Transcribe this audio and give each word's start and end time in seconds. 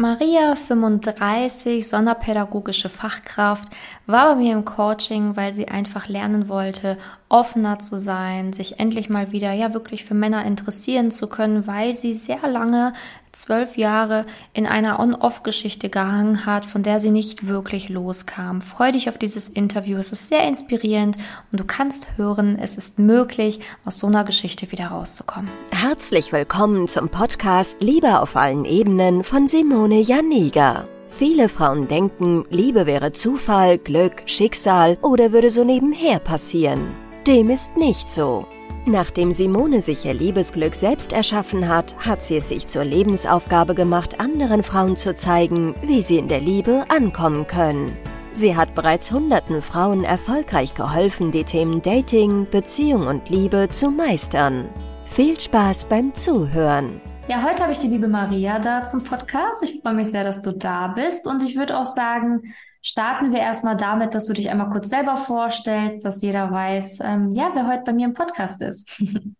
Maria, 0.00 0.54
35, 0.54 1.88
sonderpädagogische 1.88 2.88
Fachkraft, 2.88 3.68
war 4.06 4.32
bei 4.32 4.36
mir 4.36 4.52
im 4.52 4.64
Coaching, 4.64 5.34
weil 5.34 5.52
sie 5.52 5.66
einfach 5.66 6.06
lernen 6.06 6.48
wollte, 6.48 6.96
offener 7.28 7.78
zu 7.78 7.98
sein, 8.00 8.52
sich 8.52 8.80
endlich 8.80 9.08
mal 9.10 9.32
wieder 9.32 9.52
ja 9.52 9.74
wirklich 9.74 10.04
für 10.04 10.14
Männer 10.14 10.44
interessieren 10.44 11.10
zu 11.10 11.28
können, 11.28 11.66
weil 11.66 11.94
sie 11.94 12.14
sehr 12.14 12.48
lange, 12.48 12.94
zwölf 13.32 13.76
Jahre, 13.76 14.24
in 14.54 14.66
einer 14.66 14.98
On-Off-Geschichte 14.98 15.90
gehangen 15.90 16.46
hat, 16.46 16.64
von 16.64 16.82
der 16.82 17.00
sie 17.00 17.10
nicht 17.10 17.46
wirklich 17.46 17.88
loskam. 17.88 18.60
Freu 18.62 18.92
dich 18.92 19.08
auf 19.08 19.18
dieses 19.18 19.48
Interview, 19.48 19.98
es 19.98 20.12
ist 20.12 20.28
sehr 20.28 20.46
inspirierend 20.46 21.18
und 21.52 21.60
du 21.60 21.64
kannst 21.64 22.16
hören, 22.16 22.58
es 22.60 22.76
ist 22.76 22.98
möglich, 22.98 23.60
aus 23.84 23.98
so 23.98 24.06
einer 24.06 24.24
Geschichte 24.24 24.72
wieder 24.72 24.86
rauszukommen. 24.86 25.50
Herzlich 25.70 26.32
willkommen 26.32 26.88
zum 26.88 27.08
Podcast 27.10 27.76
Liebe 27.80 28.20
auf 28.20 28.36
allen 28.36 28.64
Ebenen 28.64 29.22
von 29.22 29.46
Simone 29.46 30.00
Janiga. 30.00 30.88
Viele 31.10 31.48
Frauen 31.48 31.88
denken, 31.88 32.44
Liebe 32.50 32.86
wäre 32.86 33.12
Zufall, 33.12 33.78
Glück, 33.78 34.22
Schicksal 34.26 34.98
oder 35.02 35.32
würde 35.32 35.50
so 35.50 35.64
nebenher 35.64 36.18
passieren. 36.20 37.07
Dem 37.28 37.50
ist 37.50 37.76
nicht 37.76 38.10
so. 38.10 38.46
Nachdem 38.86 39.34
Simone 39.34 39.82
sich 39.82 40.06
ihr 40.06 40.14
Liebesglück 40.14 40.74
selbst 40.74 41.12
erschaffen 41.12 41.68
hat, 41.68 41.94
hat 41.98 42.22
sie 42.22 42.38
es 42.38 42.48
sich 42.48 42.66
zur 42.66 42.84
Lebensaufgabe 42.84 43.74
gemacht, 43.74 44.18
anderen 44.18 44.62
Frauen 44.62 44.96
zu 44.96 45.14
zeigen, 45.14 45.74
wie 45.82 46.00
sie 46.00 46.16
in 46.16 46.28
der 46.28 46.40
Liebe 46.40 46.86
ankommen 46.88 47.46
können. 47.46 47.94
Sie 48.32 48.56
hat 48.56 48.74
bereits 48.74 49.12
hunderten 49.12 49.60
Frauen 49.60 50.04
erfolgreich 50.04 50.74
geholfen, 50.74 51.30
die 51.30 51.44
Themen 51.44 51.82
Dating, 51.82 52.46
Beziehung 52.50 53.06
und 53.06 53.28
Liebe 53.28 53.68
zu 53.70 53.90
meistern. 53.90 54.70
Viel 55.04 55.38
Spaß 55.38 55.84
beim 55.84 56.14
Zuhören. 56.14 57.02
Ja, 57.28 57.42
heute 57.42 57.62
habe 57.62 57.72
ich 57.72 57.78
die 57.78 57.88
liebe 57.88 58.08
Maria 58.08 58.58
da 58.58 58.82
zum 58.84 59.04
Podcast. 59.04 59.62
Ich 59.62 59.82
freue 59.82 59.92
mich 59.92 60.08
sehr, 60.08 60.24
dass 60.24 60.40
du 60.40 60.52
da 60.52 60.88
bist 60.88 61.26
und 61.26 61.42
ich 61.42 61.56
würde 61.56 61.76
auch 61.76 61.84
sagen, 61.84 62.54
starten 62.82 63.32
wir 63.32 63.40
erstmal 63.40 63.76
damit, 63.76 64.14
dass 64.14 64.26
du 64.26 64.32
dich 64.32 64.50
einmal 64.50 64.70
kurz 64.70 64.88
selber 64.88 65.16
vorstellst, 65.16 66.04
dass 66.04 66.22
jeder 66.22 66.50
weiß, 66.50 67.00
ähm, 67.02 67.30
ja, 67.32 67.50
wer 67.54 67.66
heute 67.66 67.84
bei 67.84 67.92
mir 67.92 68.06
im 68.06 68.14
Podcast 68.14 68.60
ist. 68.62 69.02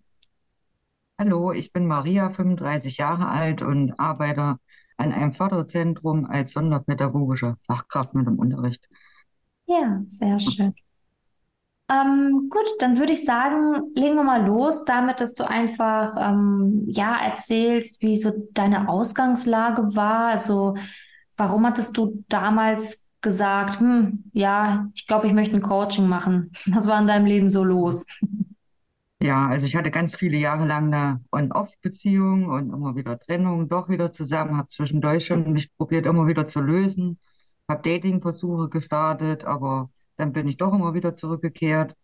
Hallo, 1.20 1.52
ich 1.52 1.72
bin 1.72 1.86
Maria, 1.86 2.30
35 2.30 2.98
Jahre 2.98 3.28
alt 3.28 3.60
und 3.62 3.98
arbeite 3.98 4.58
an 4.96 5.12
einem 5.12 5.32
Förderzentrum 5.32 6.26
als 6.26 6.52
sonderpädagogische 6.52 7.56
Fachkraft 7.66 8.14
mit 8.14 8.26
dem 8.26 8.38
Unterricht. 8.38 8.88
Ja, 9.66 10.02
sehr 10.06 10.38
schön. 10.38 10.74
Ähm, 11.90 12.48
gut, 12.50 12.66
dann 12.80 12.98
würde 12.98 13.14
ich 13.14 13.24
sagen, 13.24 13.92
legen 13.94 14.16
wir 14.16 14.22
mal 14.22 14.46
los 14.46 14.84
damit, 14.84 15.20
dass 15.20 15.34
du 15.34 15.48
einfach 15.48 16.14
ähm, 16.18 16.84
ja 16.86 17.16
erzählst, 17.16 18.02
wie 18.02 18.16
so 18.16 18.30
deine 18.52 18.88
Ausgangslage 18.88 19.96
war. 19.96 20.26
Also, 20.26 20.76
warum 21.36 21.66
hattest 21.66 21.96
du 21.96 22.24
damals 22.28 23.07
gesagt, 23.20 23.80
hm, 23.80 24.24
ja, 24.32 24.88
ich 24.94 25.06
glaube, 25.06 25.26
ich 25.26 25.32
möchte 25.32 25.56
ein 25.56 25.62
Coaching 25.62 26.08
machen. 26.08 26.50
Was 26.66 26.88
war 26.88 27.00
in 27.00 27.06
deinem 27.06 27.26
Leben 27.26 27.48
so 27.48 27.64
los? 27.64 28.06
Ja, 29.20 29.48
also 29.48 29.66
ich 29.66 29.74
hatte 29.74 29.90
ganz 29.90 30.14
viele 30.14 30.36
Jahre 30.36 30.64
lang 30.64 30.94
eine 30.94 31.24
On-Off-Beziehung 31.32 32.46
und 32.46 32.72
immer 32.72 32.94
wieder 32.94 33.18
Trennung, 33.18 33.68
doch 33.68 33.88
wieder 33.88 34.12
zusammen, 34.12 34.56
habe 34.56 34.68
zwischendurch 34.68 35.26
schon 35.26 35.52
mich 35.52 35.74
probiert, 35.76 36.06
immer 36.06 36.28
wieder 36.28 36.46
zu 36.46 36.60
lösen, 36.60 37.18
habe 37.68 37.82
Dating-Versuche 37.82 38.68
gestartet, 38.68 39.44
aber 39.44 39.90
dann 40.16 40.32
bin 40.32 40.46
ich 40.46 40.56
doch 40.56 40.72
immer 40.72 40.94
wieder 40.94 41.14
zurückgekehrt. 41.14 41.96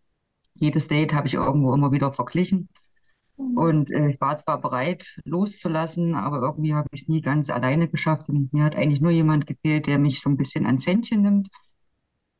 Jedes 0.55 0.87
Date 0.89 1.13
habe 1.13 1.27
ich 1.27 1.35
irgendwo 1.35 1.73
immer 1.73 1.91
wieder 1.93 2.11
verglichen. 2.13 2.69
Mhm. 3.37 3.57
Und 3.57 3.91
äh, 3.91 4.09
ich 4.09 4.21
war 4.21 4.37
zwar 4.37 4.61
bereit, 4.61 5.19
loszulassen, 5.25 6.15
aber 6.15 6.41
irgendwie 6.41 6.73
habe 6.73 6.87
ich 6.91 7.03
es 7.03 7.07
nie 7.07 7.21
ganz 7.21 7.49
alleine 7.49 7.87
geschafft. 7.87 8.29
Und 8.29 8.53
mir 8.53 8.63
hat 8.63 8.75
eigentlich 8.75 9.01
nur 9.01 9.11
jemand 9.11 9.47
gefehlt, 9.47 9.87
der 9.87 9.99
mich 9.99 10.21
so 10.21 10.29
ein 10.29 10.37
bisschen 10.37 10.65
ans 10.65 10.87
Händchen 10.87 11.21
nimmt. 11.21 11.49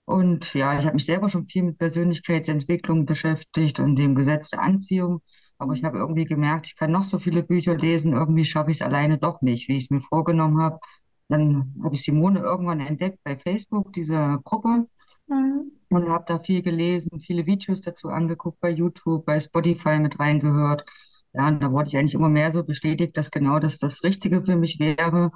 Und 0.05 0.53
ja, 0.53 0.77
ich 0.77 0.85
habe 0.85 0.93
mich 0.93 1.05
selber 1.05 1.29
schon 1.29 1.45
viel 1.45 1.63
mit 1.63 1.79
Persönlichkeitsentwicklung 1.79 3.05
beschäftigt 3.05 3.79
und 3.79 3.97
dem 3.97 4.15
Gesetz 4.15 4.49
der 4.49 4.61
Anziehung. 4.61 5.21
Aber 5.57 5.73
ich 5.73 5.83
habe 5.83 5.97
irgendwie 5.97 6.25
gemerkt, 6.25 6.67
ich 6.67 6.75
kann 6.75 6.91
noch 6.91 7.03
so 7.03 7.17
viele 7.17 7.41
Bücher 7.41 7.75
lesen, 7.75 8.13
irgendwie 8.13 8.45
schaffe 8.45 8.71
ich 8.71 8.77
es 8.77 8.81
alleine 8.81 9.17
doch 9.17 9.41
nicht, 9.41 9.67
wie 9.67 9.77
ich 9.77 9.85
es 9.85 9.89
mir 9.89 10.01
vorgenommen 10.01 10.61
habe. 10.61 10.79
Dann 11.27 11.73
habe 11.83 11.95
ich 11.95 12.03
Simone 12.03 12.39
irgendwann 12.39 12.81
entdeckt 12.81 13.19
bei 13.23 13.37
Facebook, 13.37 13.93
diese 13.93 14.39
Gruppe. 14.43 14.87
Mhm. 15.27 15.71
Und 15.89 16.09
habe 16.09 16.25
da 16.27 16.39
viel 16.39 16.61
gelesen, 16.61 17.19
viele 17.19 17.45
Videos 17.45 17.81
dazu 17.81 18.09
angeguckt 18.09 18.59
bei 18.59 18.69
YouTube, 18.69 19.25
bei 19.25 19.39
Spotify 19.39 19.99
mit 19.99 20.19
reingehört. 20.19 20.85
Ja, 21.33 21.47
und 21.47 21.61
da 21.61 21.71
wurde 21.71 21.89
ich 21.89 21.97
eigentlich 21.97 22.15
immer 22.15 22.29
mehr 22.29 22.51
so 22.51 22.63
bestätigt, 22.63 23.15
dass 23.17 23.29
genau 23.31 23.59
das 23.59 23.77
das 23.77 24.03
Richtige 24.03 24.41
für 24.41 24.55
mich 24.55 24.79
wäre 24.79 25.31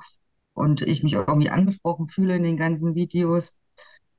und 0.53 0.81
ich 0.81 1.03
mich 1.03 1.13
irgendwie 1.13 1.49
angesprochen 1.49 2.07
fühle 2.07 2.35
in 2.35 2.43
den 2.43 2.57
ganzen 2.57 2.95
Videos. 2.95 3.53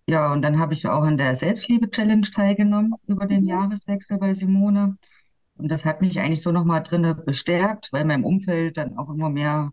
Ja, 0.07 0.33
und 0.33 0.43
dann 0.43 0.59
habe 0.59 0.75
ich 0.75 0.87
auch 0.89 1.03
an 1.03 1.17
der 1.17 1.37
Selbstliebe-Challenge 1.37 2.29
teilgenommen 2.31 2.95
über 3.07 3.27
den 3.27 3.43
mhm. 3.43 3.49
Jahreswechsel 3.49 4.19
bei 4.19 4.35
Simone. 4.35 4.97
Und 5.57 5.69
das 5.69 5.85
hat 5.85 6.01
mich 6.01 6.19
eigentlich 6.21 6.43
so 6.43 6.53
nochmal 6.53 6.83
drin 6.83 7.15
bestärkt, 7.27 7.93
weil 7.93 8.05
mein 8.05 8.25
Umfeld 8.25 8.77
dann 8.77 8.97
auch 8.99 9.11
immer 9.11 9.31
mehr 9.31 9.73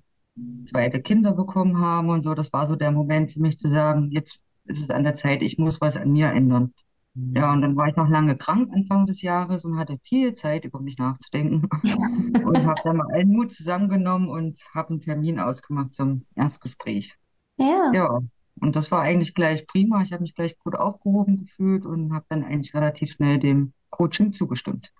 zweite 0.65 1.01
Kinder 1.01 1.33
bekommen 1.33 1.79
haben 1.79 2.09
und 2.09 2.23
so. 2.23 2.33
Das 2.33 2.53
war 2.53 2.67
so 2.67 2.75
der 2.75 2.91
Moment 2.91 3.31
für 3.31 3.39
mich 3.39 3.57
zu 3.57 3.69
sagen, 3.69 4.11
jetzt 4.11 4.39
ist 4.67 4.81
es 4.81 4.89
an 4.89 5.03
der 5.03 5.13
Zeit, 5.13 5.41
ich 5.41 5.57
muss 5.57 5.81
was 5.81 5.97
an 5.97 6.11
mir 6.11 6.29
ändern. 6.31 6.73
Ja, 7.15 7.51
und 7.51 7.61
dann 7.61 7.75
war 7.75 7.87
ich 7.87 7.95
noch 7.95 8.09
lange 8.09 8.37
krank 8.37 8.71
Anfang 8.71 9.07
des 9.07 9.23
Jahres 9.23 9.65
und 9.65 9.77
hatte 9.77 9.97
viel 10.03 10.33
Zeit, 10.33 10.65
über 10.65 10.79
mich 10.79 10.97
nachzudenken. 10.99 11.67
und 12.45 12.65
habe 12.65 12.79
dann 12.83 12.97
mal 12.97 13.11
allen 13.11 13.29
Mut 13.29 13.51
zusammengenommen 13.51 14.29
und 14.29 14.59
habe 14.75 14.91
einen 14.91 15.01
Termin 15.01 15.39
ausgemacht 15.39 15.93
zum 15.93 16.25
Erstgespräch. 16.35 17.15
Ja. 17.57 17.91
Ja, 17.93 18.19
und 18.59 18.75
das 18.75 18.91
war 18.91 19.01
eigentlich 19.01 19.33
gleich 19.33 19.65
prima. 19.65 20.01
Ich 20.01 20.13
habe 20.13 20.21
mich 20.21 20.35
gleich 20.35 20.57
gut 20.59 20.75
aufgehoben 20.75 21.37
gefühlt 21.37 21.85
und 21.85 22.13
habe 22.13 22.25
dann 22.29 22.43
eigentlich 22.43 22.75
relativ 22.75 23.11
schnell 23.11 23.39
dem 23.39 23.73
Coaching 23.89 24.31
zugestimmt. 24.31 24.93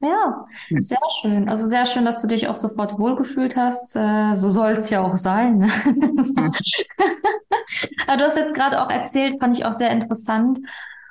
Ja, 0.00 0.46
hm. 0.68 0.80
sehr 0.80 0.98
schön. 1.20 1.48
Also 1.48 1.66
sehr 1.66 1.84
schön, 1.84 2.04
dass 2.04 2.22
du 2.22 2.28
dich 2.28 2.46
auch 2.48 2.54
sofort 2.56 2.98
wohlgefühlt 2.98 3.56
hast. 3.56 3.96
Äh, 3.96 4.34
so 4.34 4.48
soll 4.48 4.72
es 4.72 4.90
ja 4.90 5.00
auch 5.02 5.16
sein. 5.16 5.58
Ne? 5.58 5.68
du 8.06 8.24
hast 8.24 8.36
jetzt 8.36 8.54
gerade 8.54 8.80
auch 8.80 8.90
erzählt, 8.90 9.40
fand 9.40 9.56
ich 9.56 9.64
auch 9.64 9.72
sehr 9.72 9.90
interessant. 9.90 10.60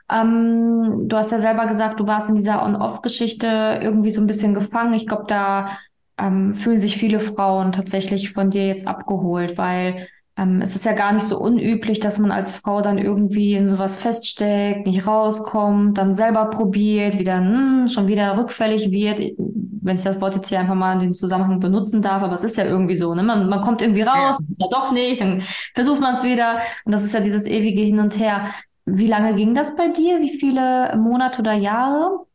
Ähm, 0.09 1.03
du 1.09 1.17
hast 1.17 1.31
ja 1.33 1.39
selber 1.39 1.67
gesagt, 1.67 1.99
du 1.99 2.07
warst 2.07 2.29
in 2.29 2.35
dieser 2.35 2.63
On-Off-Geschichte 2.63 3.79
irgendwie 3.81 4.11
so 4.11 4.21
ein 4.21 4.27
bisschen 4.27 4.53
gefangen. 4.53 4.93
Ich 4.93 5.05
glaube, 5.05 5.25
da 5.27 5.77
ähm, 6.17 6.53
fühlen 6.53 6.79
sich 6.79 6.97
viele 6.97 7.19
Frauen 7.19 7.73
tatsächlich 7.73 8.31
von 8.31 8.49
dir 8.49 8.67
jetzt 8.67 8.87
abgeholt, 8.87 9.57
weil 9.57 10.07
ähm, 10.37 10.61
es 10.61 10.75
ist 10.75 10.85
ja 10.85 10.93
gar 10.93 11.13
nicht 11.13 11.25
so 11.25 11.39
unüblich, 11.39 11.99
dass 11.99 12.19
man 12.19 12.31
als 12.31 12.51
Frau 12.51 12.81
dann 12.81 12.99
irgendwie 12.99 13.55
in 13.55 13.67
sowas 13.67 13.97
feststeckt, 13.97 14.85
nicht 14.85 15.07
rauskommt, 15.07 15.97
dann 15.97 16.13
selber 16.13 16.45
probiert, 16.45 17.17
wieder 17.17 17.37
hm, 17.39 17.87
schon 17.87 18.07
wieder 18.07 18.37
rückfällig 18.37 18.91
wird. 18.91 19.19
Wenn 19.37 19.95
ich 19.95 20.03
das 20.03 20.21
Wort 20.21 20.35
jetzt 20.35 20.49
hier 20.49 20.59
einfach 20.59 20.75
mal 20.75 20.93
in 20.93 20.99
dem 20.99 21.13
Zusammenhang 21.13 21.59
benutzen 21.59 22.03
darf, 22.03 22.21
aber 22.21 22.35
es 22.35 22.43
ist 22.43 22.57
ja 22.57 22.65
irgendwie 22.65 22.95
so, 22.95 23.15
ne? 23.15 23.23
Man, 23.23 23.49
man 23.49 23.61
kommt 23.61 23.81
irgendwie 23.81 24.03
raus, 24.03 24.37
ja. 24.57 24.67
doch 24.69 24.91
nicht, 24.91 25.21
dann 25.21 25.41
versucht 25.73 26.01
man 26.01 26.13
es 26.13 26.23
wieder. 26.23 26.59
Und 26.85 26.91
das 26.91 27.03
ist 27.03 27.13
ja 27.13 27.19
dieses 27.19 27.45
ewige 27.45 27.81
Hin 27.81 27.99
und 27.99 28.19
Her. 28.19 28.53
Wie 28.85 29.07
lange 29.07 29.35
ging 29.35 29.55
das 29.55 29.75
bei 29.75 29.89
dir? 29.89 30.21
Wie 30.21 30.37
viele 30.37 30.95
Monate 30.97 31.41
oder 31.41 31.53
Jahre? 31.53 32.27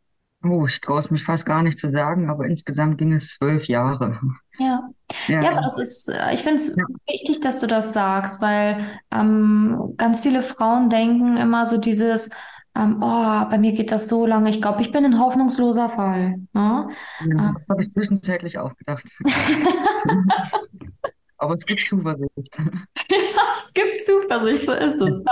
Oh, 0.45 0.67
ich 0.67 0.81
traue 0.81 0.99
es 0.99 1.11
mich 1.11 1.23
fast 1.23 1.47
gar 1.47 1.63
nicht 1.63 1.79
zu 1.79 1.89
sagen, 1.89 2.29
aber 2.29 2.47
insgesamt 2.47 2.99
ging 2.99 3.13
es 3.13 3.35
zwölf 3.35 3.69
Jahre. 3.69 4.19
Ja. 4.59 4.89
Ja, 5.29 5.43
ja 5.43 5.51
aber 5.53 5.61
das 5.61 5.79
ist, 5.79 6.09
äh, 6.09 6.35
ich 6.35 6.41
finde 6.41 6.61
es 6.61 6.75
ja. 6.75 6.85
wichtig, 7.07 7.41
dass 7.41 7.61
du 7.61 7.67
das 7.67 7.93
sagst, 7.93 8.41
weil 8.41 8.85
ähm, 9.13 9.95
ganz 9.97 10.21
viele 10.21 10.43
Frauen 10.43 10.91
denken 10.91 11.37
immer 11.37 11.65
so 11.67 11.79
dieses, 11.79 12.31
ähm, 12.75 12.97
oh, 13.03 13.45
bei 13.51 13.59
mir 13.59 13.73
geht 13.73 13.93
das 13.93 14.09
so 14.09 14.27
lange, 14.27 14.51
ich 14.51 14.61
glaube, 14.61 14.83
ich 14.83 14.91
bin 14.91 15.05
ein 15.05 15.21
hoffnungsloser 15.21 15.89
Fall. 15.89 16.41
Ne? 16.53 16.89
Ja, 17.21 17.25
ähm. 17.25 17.51
das 17.55 17.69
habe 17.69 17.83
ich 17.83 17.91
zwischenzeitlich 17.91 18.59
auch 18.59 18.75
gedacht. 18.77 19.05
aber 21.37 21.55
es 21.55 21.67
gibt 21.67 21.87
Zuversicht. 21.89 22.59
ja, 23.11 23.43
es 23.57 23.73
gibt 23.75 24.03
Zuversicht, 24.03 24.65
so 24.65 24.73
ist 24.73 25.01
es. 25.01 25.23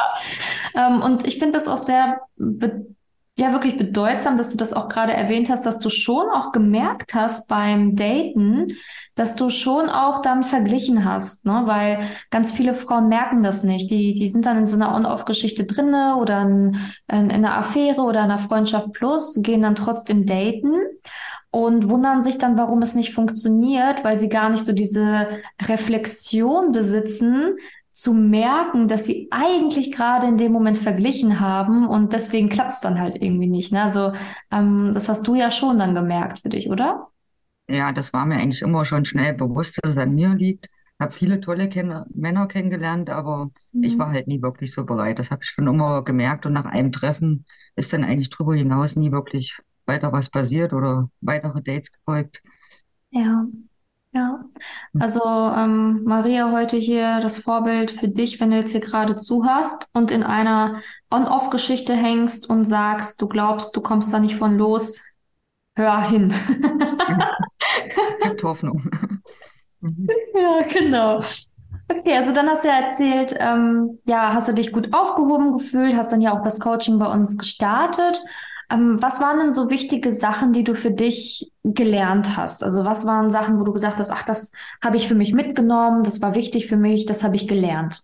Ja. 0.75 0.89
Ähm, 0.89 1.03
und 1.03 1.27
ich 1.27 1.39
finde 1.39 1.57
das 1.57 1.67
auch 1.67 1.79
sehr 1.79 2.21
ja 3.41 3.53
wirklich 3.53 3.77
bedeutsam, 3.77 4.37
dass 4.37 4.51
du 4.51 4.57
das 4.57 4.73
auch 4.73 4.89
gerade 4.89 5.13
erwähnt 5.13 5.51
hast, 5.51 5.67
dass 5.67 5.81
du 5.81 5.89
schon 5.91 6.29
auch 6.31 6.53
gemerkt 6.53 7.15
hast 7.15 7.49
beim 7.49 7.97
Daten, 7.97 8.69
dass 9.15 9.37
du 9.37 9.51
schon 9.51 9.89
auch 9.89 10.23
dann 10.23 10.45
verglichen 10.45 11.05
hast, 11.05 11.45
ne? 11.47 11.63
Weil 11.67 12.01
ganz 12.31 12.53
viele 12.53 12.75
Frauen 12.75 13.09
merken 13.09 13.43
das 13.43 13.65
nicht. 13.65 13.91
Die, 13.91 14.15
die 14.15 14.29
sind 14.29 14.47
dann 14.47 14.59
in 14.59 14.67
so 14.67 14.77
einer 14.77 14.95
On-Off-Geschichte 14.95 15.65
drinne 15.65 16.17
oder 16.17 16.43
in, 16.43 16.77
in, 17.11 17.25
in 17.25 17.31
einer 17.31 17.59
Affäre 17.59 18.03
oder 18.03 18.23
einer 18.23 18.39
Freundschaft 18.39 18.93
plus, 18.93 19.41
gehen 19.43 19.63
dann 19.63 19.75
trotzdem 19.75 20.27
daten 20.27 20.73
und 21.51 21.89
wundern 21.89 22.23
sich 22.23 22.39
dann, 22.39 22.57
warum 22.57 22.81
es 22.83 22.95
nicht 22.95 23.13
funktioniert, 23.13 24.05
weil 24.05 24.17
sie 24.17 24.29
gar 24.29 24.51
nicht 24.51 24.65
so 24.65 24.73
diese 24.73 25.27
Reflexion 25.61 26.73
besitzen, 26.73 27.57
zu 27.91 28.15
merken, 28.15 28.89
dass 28.89 29.07
sie 29.07 29.29
eigentlich 29.31 29.93
gerade 29.93 30.27
in 30.29 30.37
dem 30.37 30.53
Moment 30.53 30.79
verglichen 30.79 31.41
haben 31.41 31.87
und 31.89 32.13
deswegen 32.13 32.49
klappt 32.49 32.73
es 32.73 32.81
dann 32.81 33.01
halt 33.01 33.17
irgendwie 33.21 33.49
nicht. 33.49 33.73
Ne? 33.73 33.83
Also 33.83 34.13
ähm, 34.51 34.93
das 34.95 35.09
hast 35.09 35.27
du 35.27 35.35
ja 35.35 35.51
schon 35.51 35.79
dann 35.79 35.95
gemerkt 35.95 36.41
für 36.41 36.49
dich, 36.49 36.71
oder? 36.71 37.09
Ja, 37.69 37.93
das 37.93 38.13
war 38.13 38.27
mir 38.27 38.37
eigentlich 38.37 38.63
immer 38.63 38.85
schon 38.85 39.05
schnell 39.05 39.33
bewusst, 39.35 39.79
dass 39.83 39.93
es 39.93 39.99
an 39.99 40.15
mir 40.15 40.35
liegt. 40.35 40.67
habe 40.99 41.13
viele 41.13 41.41
tolle 41.41 41.69
Ken 41.69 42.05
Männer 42.15 42.47
kennengelernt, 42.49 43.09
aber 43.11 43.51
Mhm. 43.73 43.81
ich 43.81 43.99
war 43.99 44.11
halt 44.13 44.27
nie 44.27 44.43
wirklich 44.43 44.73
so 44.73 44.85
bereit. 44.85 45.19
Das 45.19 45.31
habe 45.31 45.43
ich 45.45 45.49
schon 45.51 45.69
immer 45.69 46.03
gemerkt 46.05 46.45
und 46.47 46.53
nach 46.53 46.65
einem 46.67 46.93
Treffen 46.93 47.47
ist 47.77 47.93
dann 47.93 48.05
eigentlich 48.05 48.29
drüber 48.31 48.55
hinaus 48.55 48.97
nie 48.97 49.13
wirklich 49.13 49.59
weiter 49.87 50.13
was 50.13 50.29
passiert 50.31 50.73
oder 50.73 51.11
weitere 51.21 51.63
Dates 51.63 51.93
gefolgt. 51.93 52.43
Ja, 53.11 53.47
ja. 54.13 54.45
Also 54.99 55.23
ähm, 55.25 56.03
Maria 56.05 56.51
heute 56.53 56.77
hier 56.77 57.21
das 57.21 57.39
Vorbild 57.39 57.91
für 57.91 58.09
dich, 58.09 58.41
wenn 58.41 58.51
du 58.51 58.57
jetzt 58.57 58.73
hier 58.73 58.81
gerade 58.81 59.17
zuhörst 59.17 59.89
und 59.93 60.11
in 60.11 60.23
einer 60.23 60.83
On-Off-Geschichte 61.11 61.95
hängst 61.95 62.49
und 62.49 62.65
sagst, 62.65 63.21
du 63.23 63.29
glaubst, 63.29 63.77
du 63.77 63.81
kommst 63.81 64.13
da 64.13 64.19
nicht 64.19 64.37
von 64.37 64.57
los, 64.59 65.01
hör 65.77 66.03
hin. 66.03 66.33
Es 68.09 68.19
gibt 68.19 68.43
Hoffnung. 68.43 68.83
Ja, 70.35 70.61
genau. 70.71 71.23
Okay, 71.89 72.15
also 72.15 72.33
dann 72.33 72.49
hast 72.49 72.65
du 72.65 72.69
ja 72.69 72.81
erzählt, 72.81 73.35
ähm, 73.39 73.99
ja, 74.05 74.35
hast 74.35 74.49
du 74.49 74.53
dich 74.53 74.73
gut 74.73 74.93
aufgehoben 74.93 75.53
gefühlt, 75.55 75.97
hast 75.97 76.13
dann 76.13 76.21
ja 76.21 76.33
auch 76.33 76.43
das 76.43 76.61
Coaching 76.61 76.99
bei 76.99 77.07
uns 77.07 77.39
gestartet. 77.39 78.23
Ähm, 78.71 79.03
was 79.03 79.21
waren 79.21 79.39
denn 79.39 79.53
so 79.53 79.69
wichtige 79.71 80.13
Sachen, 80.13 80.53
die 80.53 80.65
du 80.65 80.75
für 80.75 80.91
dich 80.93 81.53
gelernt 81.65 82.37
hast? 82.37 82.63
Also 82.65 82.85
was 82.85 83.05
waren 83.07 83.29
Sachen, 83.31 83.59
wo 83.59 83.65
du 83.65 83.73
gesagt 83.73 83.99
hast, 83.99 84.11
ach, 84.11 84.23
das 84.25 84.53
habe 84.83 84.97
ich 84.97 85.09
für 85.09 85.15
mich 85.15 85.33
mitgenommen, 85.35 86.05
das 86.05 86.23
war 86.23 86.35
wichtig 86.35 86.67
für 86.69 86.77
mich, 86.77 87.07
das 87.07 87.25
habe 87.25 87.37
ich 87.37 87.49
gelernt. 87.49 88.03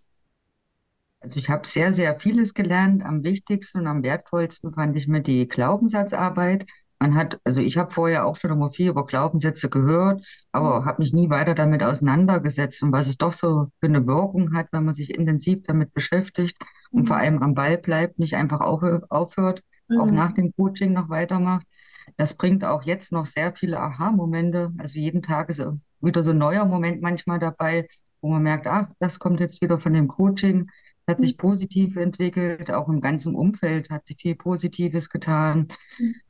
Also 1.19 1.39
ich 1.39 1.49
habe 1.49 1.67
sehr, 1.67 1.93
sehr 1.93 2.19
vieles 2.19 2.53
gelernt. 2.53 3.03
Am 3.03 3.23
wichtigsten 3.23 3.79
und 3.79 3.87
am 3.87 4.03
wertvollsten 4.03 4.73
fand 4.73 4.95
ich 4.95 5.07
mir 5.07 5.21
die 5.21 5.47
Glaubenssatzarbeit. 5.47 6.65
Man 6.99 7.13
hat, 7.15 7.39
also 7.43 7.61
ich 7.61 7.77
habe 7.77 7.91
vorher 7.91 8.25
auch 8.25 8.35
schon 8.37 8.51
immer 8.51 8.71
viel 8.71 8.89
über 8.89 9.05
Glaubenssätze 9.05 9.69
gehört, 9.69 10.25
aber 10.51 10.85
habe 10.85 11.01
mich 11.01 11.13
nie 11.13 11.29
weiter 11.29 11.53
damit 11.53 11.83
auseinandergesetzt 11.83 12.81
und 12.81 12.91
was 12.91 13.07
es 13.07 13.17
doch 13.17 13.33
so 13.33 13.67
für 13.79 13.85
eine 13.87 14.07
Wirkung 14.07 14.55
hat, 14.55 14.67
wenn 14.71 14.85
man 14.85 14.93
sich 14.95 15.13
intensiv 15.13 15.59
damit 15.65 15.93
beschäftigt 15.93 16.57
und 16.93 17.07
vor 17.07 17.17
Mhm. 17.17 17.21
allem 17.21 17.43
am 17.43 17.53
Ball 17.53 17.77
bleibt, 17.77 18.17
nicht 18.17 18.35
einfach 18.35 18.61
aufhö- 18.61 19.03
aufhört, 19.89 19.99
auch 19.99 20.11
Mhm. 20.11 20.15
nach 20.15 20.33
dem 20.33 20.53
Coaching 20.55 20.93
noch 20.93 21.09
weitermacht. 21.09 21.65
Das 22.17 22.33
bringt 22.35 22.63
auch 22.63 22.83
jetzt 22.83 23.11
noch 23.11 23.25
sehr 23.25 23.55
viele 23.55 23.79
Aha-Momente. 23.79 24.71
Also 24.77 24.99
jeden 24.99 25.21
Tag 25.21 25.49
ist 25.49 25.61
wieder 26.01 26.23
so 26.23 26.31
ein 26.31 26.37
neuer 26.37 26.65
Moment 26.65 27.01
manchmal 27.01 27.39
dabei, 27.39 27.87
wo 28.21 28.29
man 28.29 28.43
merkt, 28.43 28.67
ach, 28.67 28.87
das 28.99 29.19
kommt 29.19 29.39
jetzt 29.39 29.61
wieder 29.61 29.79
von 29.79 29.93
dem 29.93 30.07
Coaching 30.07 30.69
hat 31.09 31.21
sich 31.21 31.37
positiv 31.37 31.95
entwickelt, 31.95 32.69
auch 32.69 32.89
im 32.89 32.99
ganzen 32.99 33.33
Umfeld 33.33 33.89
hat 33.89 34.05
sich 34.07 34.17
viel 34.21 34.35
Positives 34.35 35.09
getan. 35.09 35.67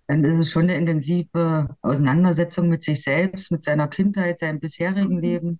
Dann 0.08 0.24
ist 0.24 0.40
es 0.42 0.52
schon 0.52 0.64
eine 0.64 0.76
intensive 0.76 1.76
Auseinandersetzung 1.82 2.70
mit 2.70 2.84
sich 2.84 3.02
selbst, 3.04 3.52
mit 3.52 3.64
seiner 3.64 3.88
Kindheit, 3.88 4.40
seinem 4.40 4.60
bisherigen 4.60 5.20
Leben. 5.20 5.60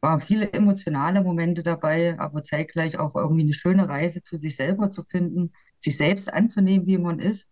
Waren 0.00 0.20
viele 0.20 0.52
emotionale 0.52 1.22
Momente 1.22 1.62
dabei, 1.62 2.18
aber 2.18 2.42
zeitgleich 2.42 2.98
auch 2.98 3.16
irgendwie 3.16 3.42
eine 3.42 3.54
schöne 3.54 3.88
Reise 3.88 4.22
zu 4.22 4.36
sich 4.36 4.56
selber 4.56 4.90
zu 4.90 5.02
finden, 5.04 5.52
sich 5.84 5.96
selbst 5.96 6.32
anzunehmen, 6.32 6.86
wie 6.86 6.98
man 6.98 7.18
ist 7.18 7.48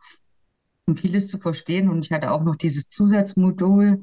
und 0.86 1.00
vieles 1.00 1.28
zu 1.28 1.38
verstehen. 1.38 1.88
Und 1.88 2.06
ich 2.06 2.12
hatte 2.12 2.32
auch 2.32 2.42
noch 2.42 2.56
dieses 2.56 2.86
Zusatzmodul 2.86 4.02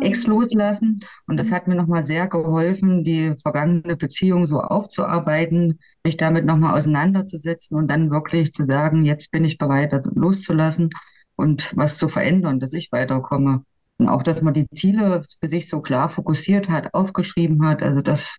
Ex 0.00 0.26
loslassen. 0.26 1.00
Und 1.26 1.36
das 1.36 1.52
hat 1.52 1.68
mir 1.68 1.74
nochmal 1.74 2.02
sehr 2.04 2.26
geholfen, 2.26 3.04
die 3.04 3.34
vergangene 3.42 3.96
Beziehung 3.96 4.46
so 4.46 4.60
aufzuarbeiten, 4.60 5.78
mich 6.04 6.16
damit 6.16 6.46
nochmal 6.46 6.76
auseinanderzusetzen 6.76 7.76
und 7.76 7.88
dann 7.88 8.10
wirklich 8.10 8.52
zu 8.52 8.64
sagen, 8.64 9.04
jetzt 9.04 9.30
bin 9.30 9.44
ich 9.44 9.58
bereit, 9.58 9.92
das 9.92 10.06
loszulassen 10.14 10.90
und 11.36 11.76
was 11.76 11.98
zu 11.98 12.08
verändern, 12.08 12.60
dass 12.60 12.72
ich 12.72 12.90
weiterkomme. 12.92 13.64
Und 13.98 14.08
auch, 14.08 14.22
dass 14.22 14.40
man 14.40 14.54
die 14.54 14.66
Ziele 14.70 15.20
für 15.40 15.48
sich 15.48 15.68
so 15.68 15.82
klar 15.82 16.08
fokussiert 16.08 16.70
hat, 16.70 16.94
aufgeschrieben 16.94 17.66
hat. 17.66 17.82
Also 17.82 18.00
das 18.00 18.38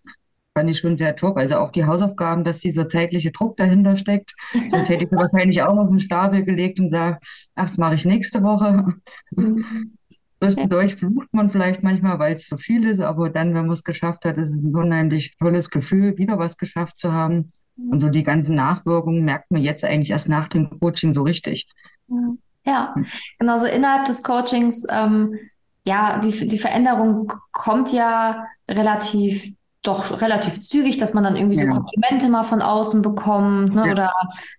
fand 0.54 0.70
ich 0.70 0.78
schon 0.78 0.96
sehr 0.96 1.16
top. 1.16 1.38
Also 1.38 1.56
auch 1.56 1.70
die 1.70 1.84
Hausaufgaben, 1.84 2.44
dass 2.44 2.60
dieser 2.60 2.86
zeitliche 2.86 3.32
Druck 3.32 3.56
dahinter 3.56 3.96
steckt. 3.96 4.34
Sonst 4.66 4.88
hätte 4.88 5.04
ich 5.04 5.10
sie 5.10 5.16
wahrscheinlich 5.16 5.62
auch 5.62 5.76
auf 5.76 5.88
den 5.88 6.00
Stapel 6.00 6.44
gelegt 6.44 6.78
und 6.78 6.86
gesagt, 6.86 7.24
ach, 7.54 7.66
das 7.66 7.78
mache 7.78 7.94
ich 7.94 8.04
nächste 8.04 8.42
Woche. 8.42 8.94
Mhm. 9.30 9.96
Das 10.40 10.56
bedeutet, 10.56 10.98
flucht 10.98 11.32
man 11.32 11.50
vielleicht 11.50 11.84
manchmal, 11.84 12.18
weil 12.18 12.34
es 12.34 12.48
zu 12.48 12.56
viel 12.56 12.84
ist, 12.84 13.00
aber 13.00 13.30
dann, 13.30 13.54
wenn 13.54 13.66
man 13.66 13.74
es 13.74 13.84
geschafft 13.84 14.24
hat, 14.24 14.38
ist 14.38 14.52
es 14.52 14.62
ein 14.62 14.74
unheimlich 14.74 15.36
tolles 15.38 15.70
Gefühl, 15.70 16.18
wieder 16.18 16.36
was 16.36 16.56
geschafft 16.58 16.98
zu 16.98 17.12
haben. 17.12 17.52
Und 17.76 18.00
so 18.00 18.08
die 18.08 18.24
ganzen 18.24 18.56
Nachwirkungen 18.56 19.24
merkt 19.24 19.52
man 19.52 19.62
jetzt 19.62 19.84
eigentlich 19.84 20.10
erst 20.10 20.28
nach 20.28 20.48
dem 20.48 20.80
Coaching 20.80 21.12
so 21.12 21.22
richtig. 21.22 21.68
Ja, 22.64 22.94
genau 23.38 23.56
so 23.56 23.66
innerhalb 23.66 24.04
des 24.04 24.22
Coachings, 24.24 24.84
ähm, 24.90 25.38
ja, 25.86 26.18
die, 26.18 26.46
die 26.46 26.58
Veränderung 26.58 27.32
kommt 27.52 27.92
ja 27.92 28.46
relativ, 28.68 29.52
doch 29.82 30.20
relativ 30.20 30.60
zügig, 30.62 30.98
dass 30.98 31.14
man 31.14 31.24
dann 31.24 31.36
irgendwie 31.36 31.56
so 31.56 31.66
Ja. 31.66 31.70
Komplimente 31.70 32.28
mal 32.28 32.44
von 32.44 32.62
außen 32.62 33.02
bekommt, 33.02 33.74
ne? 33.74 33.86
Ja. 33.86 33.92
Oder 33.92 34.12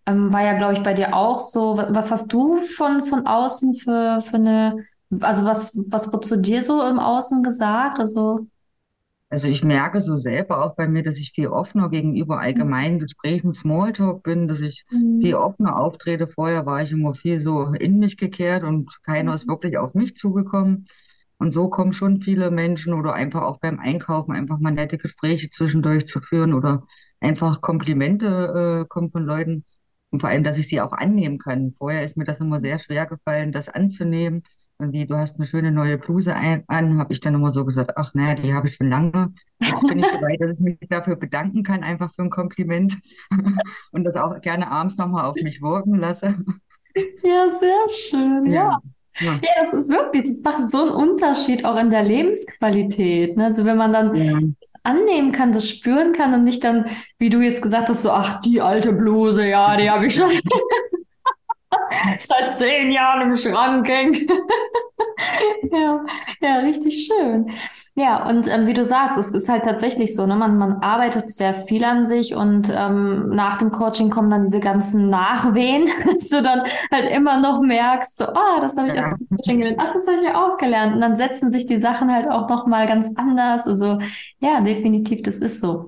ähm, 0.05 0.33
war 0.33 0.43
ja, 0.43 0.53
glaube 0.57 0.73
ich, 0.73 0.83
bei 0.83 0.93
dir 0.93 1.15
auch 1.15 1.39
so. 1.39 1.77
Was, 1.77 2.11
hast 2.11 2.31
du 2.33 2.59
von, 2.61 3.01
von 3.03 3.25
außen 3.27 3.73
für, 3.75 4.19
für 4.21 4.35
eine, 4.35 4.85
also 5.21 5.45
was, 5.45 5.79
was 5.87 6.11
wurde 6.11 6.27
zu 6.27 6.37
dir 6.39 6.63
so 6.63 6.81
im 6.85 6.99
Außen 6.99 7.43
gesagt? 7.43 7.99
Also, 7.99 8.47
Also 9.29 9.47
ich 9.47 9.63
merke 9.63 9.99
so 9.99 10.15
selber 10.15 10.63
auch 10.63 10.75
bei 10.75 10.87
mir, 10.87 11.01
dass 11.03 11.17
ich 11.17 11.31
viel 11.33 11.47
offener 11.47 11.89
gegenüber 11.89 12.39
allgemeinen 12.39 12.99
Gesprächen, 12.99 13.51
Smalltalk 13.51 14.21
bin, 14.23 14.47
dass 14.47 14.61
ich 14.61 14.85
viel 15.19 15.35
offener 15.35 15.77
auftrete. 15.79 16.27
Vorher 16.27 16.65
war 16.67 16.81
ich 16.83 16.91
immer 16.91 17.15
viel 17.15 17.41
so 17.41 17.73
in 17.73 17.97
mich 17.97 18.17
gekehrt 18.17 18.63
und 18.63 18.91
keiner 19.03 19.33
ist 19.33 19.47
wirklich 19.47 19.77
auf 19.77 19.95
mich 19.95 20.15
zugekommen. 20.15 20.85
Und 21.43 21.51
so 21.51 21.67
kommen 21.67 21.91
schon 21.91 22.15
viele 22.15 22.51
Menschen 22.51 22.93
oder 22.93 23.15
einfach 23.15 23.41
auch 23.41 23.59
beim 23.59 23.77
Einkaufen 23.77 24.31
einfach 24.31 24.59
mal 24.59 24.71
nette 24.71 24.97
Gespräche 24.97 25.49
zwischendurch 25.49 26.07
zu 26.07 26.21
führen 26.21 26.53
oder 26.53 26.87
einfach 27.19 27.59
Komplimente 27.59 28.83
äh, 28.83 28.87
kommen 28.87 29.09
von 29.09 29.25
Leuten. 29.25 29.65
Und 30.09 30.21
vor 30.21 30.29
allem, 30.29 30.45
dass 30.45 30.57
ich 30.57 30.69
sie 30.69 30.79
auch 30.79 30.93
annehmen 30.93 31.39
kann. 31.39 31.73
Vorher 31.73 32.05
ist 32.05 32.15
mir 32.15 32.23
das 32.23 32.39
immer 32.39 32.61
sehr 32.61 32.79
schwer 32.79 33.07
gefallen, 33.07 33.51
das 33.51 33.67
anzunehmen. 33.67 34.43
Und 34.77 34.93
wie, 34.93 35.05
du 35.05 35.17
hast 35.17 35.35
eine 35.35 35.45
schöne 35.45 35.73
neue 35.73 35.97
Bluse 35.97 36.33
ein, 36.33 36.63
an, 36.67 36.97
habe 36.97 37.11
ich 37.11 37.19
dann 37.19 37.35
immer 37.35 37.51
so 37.51 37.65
gesagt, 37.65 37.91
ach 37.97 38.13
naja, 38.13 38.35
die 38.35 38.53
habe 38.53 38.69
ich 38.69 38.75
schon 38.75 38.87
lange. 38.87 39.33
Jetzt 39.59 39.85
bin 39.85 39.99
ich 39.99 40.07
so 40.07 40.21
weit, 40.21 40.39
dass 40.39 40.51
ich 40.51 40.59
mich 40.59 40.77
dafür 40.89 41.17
bedanken 41.17 41.63
kann, 41.63 41.83
einfach 41.83 42.13
für 42.13 42.21
ein 42.21 42.29
Kompliment. 42.29 42.97
Und 43.91 44.05
das 44.05 44.15
auch 44.15 44.39
gerne 44.39 44.71
abends 44.71 44.97
nochmal 44.97 45.25
auf 45.25 45.35
mich 45.35 45.61
wirken 45.61 45.95
lasse. 45.95 46.37
ja, 46.95 47.49
sehr 47.49 47.89
schön, 47.89 48.45
ja. 48.45 48.53
Ja, 48.53 48.81
Ja, 49.19 49.39
das 49.61 49.73
ist 49.73 49.89
wirklich, 49.89 50.23
das 50.23 50.41
macht 50.41 50.69
so 50.69 50.81
einen 50.81 50.91
Unterschied 50.91 51.65
auch 51.65 51.79
in 51.79 51.91
der 51.91 52.03
Lebensqualität. 52.03 53.37
Ne? 53.37 53.45
Also 53.45 53.65
wenn 53.65 53.77
man 53.77 53.93
dann 53.93 54.15
ja, 54.15 54.39
das 54.59 54.71
annehmen 54.83 55.31
kann, 55.31 55.51
das 55.51 55.69
spüren 55.69 56.13
kann 56.13 56.33
und 56.33 56.43
nicht 56.43 56.63
dann, 56.63 56.85
wie 57.19 57.29
du 57.29 57.39
jetzt 57.39 57.61
gesagt 57.61 57.89
hast, 57.89 58.01
so, 58.01 58.11
ach, 58.11 58.41
die 58.41 58.61
alte 58.61 58.91
Bluse, 58.91 59.47
ja, 59.47 59.77
die 59.77 59.89
habe 59.89 60.07
ich 60.07 60.15
schon 60.15 60.31
seit 62.19 62.53
zehn 62.55 62.91
Jahren 62.91 63.21
im 63.31 63.35
Schrank 63.35 63.87
hängen. 63.87 64.15
Ja, 65.71 66.05
ja, 66.41 66.55
richtig 66.59 67.07
schön. 67.07 67.49
Ja, 67.95 68.27
und 68.29 68.47
ähm, 68.47 68.67
wie 68.67 68.73
du 68.73 68.83
sagst, 68.83 69.17
es 69.17 69.31
ist 69.31 69.49
halt 69.49 69.63
tatsächlich 69.63 70.15
so, 70.15 70.25
ne? 70.25 70.35
Man, 70.35 70.57
man 70.57 70.73
arbeitet 70.81 71.29
sehr 71.29 71.53
viel 71.53 71.83
an 71.83 72.05
sich 72.05 72.35
und 72.35 72.71
ähm, 72.75 73.29
nach 73.29 73.57
dem 73.57 73.71
Coaching 73.71 74.09
kommen 74.09 74.29
dann 74.29 74.43
diese 74.43 74.59
ganzen 74.59 75.09
Nachwehen, 75.09 75.85
dass 76.11 76.29
du 76.29 76.41
dann 76.41 76.61
halt 76.91 77.09
immer 77.11 77.39
noch 77.39 77.61
merkst, 77.61 78.17
so, 78.17 78.25
ah, 78.25 78.59
das 78.61 78.77
habe 78.77 78.87
ich 78.87 78.93
Ja. 78.93 79.01
im 79.19 79.27
Coaching 79.37 79.59
gelernt, 79.59 79.79
ach, 79.81 79.93
das 79.93 80.07
habe 80.07 80.17
ich 80.17 80.23
ja 80.23 80.45
auch 80.45 80.57
gelernt. 80.57 80.95
Und 80.95 81.01
dann 81.01 81.15
setzen 81.15 81.49
sich 81.49 81.65
die 81.65 81.79
Sachen 81.79 82.11
halt 82.13 82.27
auch 82.29 82.49
noch 82.49 82.67
mal 82.67 82.87
ganz 82.87 83.09
anders. 83.15 83.67
Also 83.67 83.97
ja, 84.39 84.61
definitiv, 84.61 85.21
das 85.23 85.39
ist 85.39 85.59
so. 85.59 85.87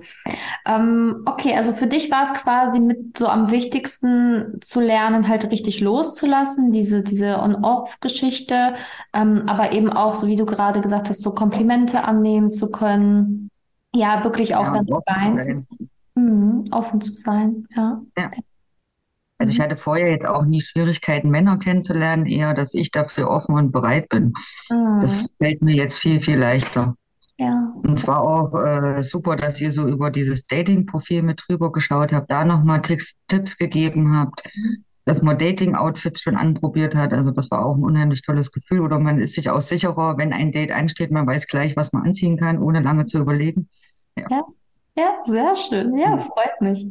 Ähm, 0.66 1.22
okay, 1.26 1.54
also 1.56 1.72
für 1.72 1.86
dich 1.86 2.10
war 2.10 2.22
es 2.24 2.34
quasi 2.34 2.80
mit 2.80 3.16
so 3.18 3.28
am 3.28 3.50
wichtigsten 3.50 4.58
zu 4.62 4.80
lernen, 4.80 5.28
halt 5.28 5.50
richtig 5.50 5.75
loszulassen, 5.80 6.72
diese, 6.72 7.02
diese 7.02 7.38
On-Off-Geschichte, 7.40 8.74
ähm, 9.12 9.42
aber 9.46 9.72
eben 9.72 9.90
auch, 9.90 10.14
so 10.14 10.26
wie 10.26 10.36
du 10.36 10.46
gerade 10.46 10.80
gesagt 10.80 11.08
hast, 11.08 11.22
so 11.22 11.32
Komplimente 11.32 12.04
annehmen 12.04 12.50
zu 12.50 12.70
können. 12.70 13.50
Ja, 13.94 14.22
wirklich 14.24 14.54
auch 14.54 14.66
ja, 14.66 14.72
dann 14.74 14.88
offen 14.88 15.02
sein 15.06 15.38
zu 15.38 15.46
zu 15.46 15.54
sein. 15.54 15.88
Mhm, 16.14 16.64
offen 16.70 17.00
zu 17.00 17.12
sein, 17.14 17.66
ja. 17.76 18.00
Ja. 18.18 18.30
Also 19.38 19.52
ich 19.52 19.60
hatte 19.60 19.76
vorher 19.76 20.10
jetzt 20.10 20.26
auch 20.26 20.44
nie 20.46 20.62
Schwierigkeiten, 20.62 21.28
Männer 21.28 21.58
kennenzulernen, 21.58 22.24
eher, 22.24 22.54
dass 22.54 22.72
ich 22.72 22.90
dafür 22.90 23.28
offen 23.28 23.54
und 23.54 23.70
bereit 23.70 24.08
bin. 24.08 24.32
Mhm, 24.70 25.00
Das 25.00 25.28
fällt 25.38 25.60
mir 25.62 25.74
jetzt 25.74 25.98
viel, 25.98 26.20
viel 26.22 26.38
leichter. 26.38 26.94
ja, 27.38 27.70
Und 27.82 27.98
zwar 27.98 28.20
auch 28.22 28.54
äh, 28.54 29.02
super, 29.02 29.36
dass 29.36 29.60
ihr 29.60 29.70
so 29.72 29.86
über 29.86 30.10
dieses 30.10 30.44
Dating-Profil 30.46 31.22
mit 31.22 31.42
drüber 31.46 31.70
geschaut 31.70 32.12
habt, 32.14 32.30
da 32.30 32.46
nochmal 32.46 32.80
Tipps, 32.80 33.12
Tipps 33.28 33.58
gegeben 33.58 34.16
habt, 34.16 34.42
dass 35.06 35.22
man 35.22 35.38
Dating-Outfits 35.38 36.20
schon 36.20 36.36
anprobiert 36.36 36.94
hat. 36.94 37.12
Also 37.14 37.30
das 37.30 37.50
war 37.50 37.64
auch 37.64 37.76
ein 37.76 37.84
unheimlich 37.84 38.22
tolles 38.22 38.52
Gefühl. 38.52 38.80
Oder 38.80 38.98
man 38.98 39.18
ist 39.20 39.34
sich 39.34 39.48
auch 39.48 39.60
sicherer, 39.60 40.18
wenn 40.18 40.32
ein 40.34 40.52
Date 40.52 40.72
ansteht, 40.72 41.10
man 41.10 41.26
weiß 41.26 41.46
gleich, 41.46 41.76
was 41.76 41.92
man 41.94 42.04
anziehen 42.04 42.36
kann, 42.36 42.58
ohne 42.62 42.80
lange 42.80 43.06
zu 43.06 43.18
überlegen. 43.18 43.68
ja, 44.98 45.10
sehr 45.24 45.54
schön. 45.54 45.96
Ja, 45.98 46.16
Mhm. 46.16 46.20
freut 46.20 46.60
mich. 46.60 46.86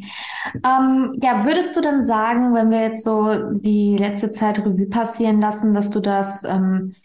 Ähm, 0.64 1.18
ja, 1.22 1.44
würdest 1.44 1.76
du 1.76 1.82
dann 1.82 2.04
sagen, 2.04 2.54
wenn 2.54 2.70
wir 2.70 2.82
jetzt 2.82 3.04
so 3.04 3.52
die 3.52 3.98
letzte 3.98 4.32
Zeit 4.32 4.60
Revue 4.60 4.88
passieren 4.88 5.40
lassen, 5.42 5.74
dass 5.74 5.90
du 5.90 6.00
das 6.00 6.44
ähm, 6.44 6.96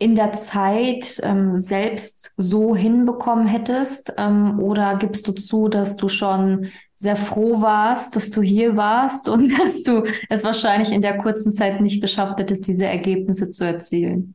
in 0.00 0.14
der 0.14 0.32
Zeit 0.32 1.20
ähm, 1.22 1.58
selbst 1.58 2.32
so 2.38 2.74
hinbekommen 2.74 3.46
hättest? 3.46 4.14
Ähm, 4.16 4.58
oder 4.58 4.96
gibst 4.96 5.28
du 5.28 5.32
zu, 5.32 5.68
dass 5.68 5.96
du 5.96 6.08
schon 6.08 6.68
sehr 6.94 7.16
froh 7.16 7.60
warst, 7.60 8.16
dass 8.16 8.30
du 8.30 8.40
hier 8.40 8.76
warst 8.76 9.28
und 9.28 9.56
dass 9.60 9.82
du 9.82 10.02
es 10.30 10.42
wahrscheinlich 10.42 10.90
in 10.90 11.02
der 11.02 11.18
kurzen 11.18 11.52
Zeit 11.52 11.82
nicht 11.82 12.00
geschafft 12.00 12.38
hättest, 12.38 12.66
diese 12.66 12.86
Ergebnisse 12.86 13.50
zu 13.50 13.66
erzielen? 13.66 14.34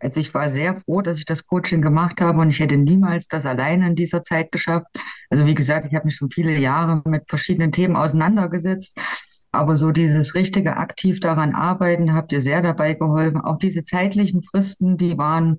Also 0.00 0.20
ich 0.20 0.34
war 0.34 0.50
sehr 0.50 0.76
froh, 0.76 1.02
dass 1.02 1.18
ich 1.18 1.24
das 1.24 1.46
Coaching 1.46 1.80
gemacht 1.80 2.20
habe 2.20 2.40
und 2.40 2.50
ich 2.50 2.58
hätte 2.58 2.76
niemals 2.76 3.28
das 3.28 3.46
alleine 3.46 3.86
in 3.86 3.94
dieser 3.94 4.24
Zeit 4.24 4.50
geschafft. 4.50 4.88
Also 5.30 5.46
wie 5.46 5.54
gesagt, 5.54 5.86
ich 5.86 5.94
habe 5.94 6.04
mich 6.04 6.16
schon 6.16 6.28
viele 6.28 6.58
Jahre 6.58 7.00
mit 7.06 7.22
verschiedenen 7.28 7.70
Themen 7.70 7.94
auseinandergesetzt 7.94 9.00
aber 9.54 9.76
so 9.76 9.90
dieses 9.90 10.34
richtige 10.34 10.76
aktiv 10.76 11.20
daran 11.20 11.54
arbeiten, 11.54 12.14
habt 12.14 12.32
ihr 12.32 12.40
sehr 12.40 12.62
dabei 12.62 12.94
geholfen. 12.94 13.40
Auch 13.40 13.58
diese 13.58 13.84
zeitlichen 13.84 14.42
Fristen, 14.42 14.96
die 14.96 15.16
waren 15.16 15.58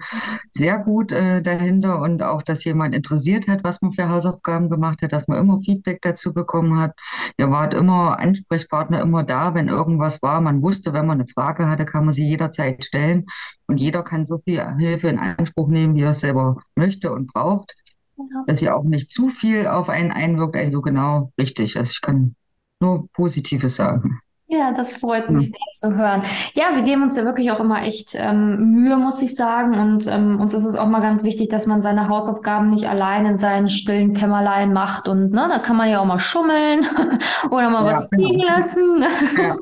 sehr 0.52 0.78
gut 0.80 1.12
äh, 1.12 1.42
dahinter 1.42 2.02
und 2.02 2.24
auch, 2.24 2.42
dass 2.42 2.64
jemand 2.64 2.94
interessiert 2.94 3.48
hat, 3.48 3.64
was 3.64 3.82
man 3.82 3.94
für 3.94 4.10
Hausaufgaben 4.10 4.70
gemacht 4.70 5.02
hat, 5.02 5.14
dass 5.14 5.28
man 5.28 5.40
immer 5.40 5.60
Feedback 5.62 6.02
dazu 6.02 6.34
bekommen 6.34 6.78
hat. 6.80 6.94
Ihr 7.38 7.50
wart 7.50 7.74
immer 7.74 8.20
Ansprechpartner, 8.20 9.02
immer 9.02 9.24
da, 9.24 9.54
wenn 9.54 9.68
irgendwas 9.68 10.22
war. 10.22 10.42
Man 10.42 10.62
wusste, 10.62 10.94
wenn 10.94 11.08
man 11.08 11.20
eine 11.20 11.28
Frage 11.28 11.68
hatte, 11.68 11.86
kann 11.86 12.06
man 12.06 12.14
sie 12.14 12.28
jederzeit 12.28 12.84
stellen 12.86 13.26
und 13.68 13.80
jeder 13.80 14.04
kann 14.04 14.26
so 14.26 14.40
viel 14.40 14.64
Hilfe 14.78 15.08
in 15.10 15.20
Anspruch 15.20 15.70
nehmen, 15.70 15.96
wie 15.96 16.04
er 16.04 16.12
es 16.12 16.20
selber 16.20 16.58
möchte 16.76 17.12
und 17.12 17.28
braucht. 17.28 17.76
Ja. 18.18 18.44
Dass 18.48 18.62
ihr 18.62 18.76
auch 18.76 18.84
nicht 18.84 19.12
zu 19.12 19.30
viel 19.30 19.68
auf 19.68 19.90
einen 19.90 20.12
einwirkt, 20.12 20.56
also 20.56 20.82
genau 20.82 21.32
richtig. 21.38 21.78
Also 21.78 21.92
ich 21.92 22.02
kann 22.02 22.36
nur 22.80 23.08
Positives 23.14 23.76
sagen. 23.76 24.20
Ja, 24.48 24.72
das 24.72 24.94
freut 24.94 25.32
mich 25.32 25.46
ja. 25.46 25.50
sehr 25.50 25.90
zu 25.90 25.98
hören. 25.98 26.22
Ja, 26.54 26.76
wir 26.76 26.84
geben 26.84 27.02
uns 27.02 27.18
ja 27.18 27.26
wirklich 27.26 27.50
auch 27.50 27.60
immer 27.60 27.82
echt 27.84 28.14
ähm, 28.14 28.74
Mühe, 28.74 28.96
muss 28.96 29.22
ich 29.24 29.34
sagen. 29.34 29.74
Und 29.80 30.06
ähm, 30.06 30.40
uns 30.40 30.54
ist 30.54 30.66
es 30.66 30.76
auch 30.76 30.86
mal 30.86 31.02
ganz 31.02 31.24
wichtig, 31.24 31.50
dass 31.50 31.66
man 31.66 31.82
seine 31.82 32.10
Hausaufgaben 32.10 32.70
nicht 32.70 32.88
allein 32.88 33.26
in 33.26 33.38
seinen 33.38 33.68
stillen 33.68 34.14
Kämmerlein 34.14 34.72
macht. 34.72 35.08
Und 35.08 35.32
ne, 35.32 35.48
da 35.50 35.58
kann 35.58 35.78
man 35.78 35.90
ja 35.90 36.00
auch 36.00 36.06
mal 36.06 36.20
schummeln 36.20 36.86
oder 37.50 37.72
mal 37.72 37.86
ja, 37.86 37.92
was 37.92 38.10
genau. 38.12 38.28
liegen 38.28 38.42
lassen. 38.42 39.04
Ja. 39.36 39.58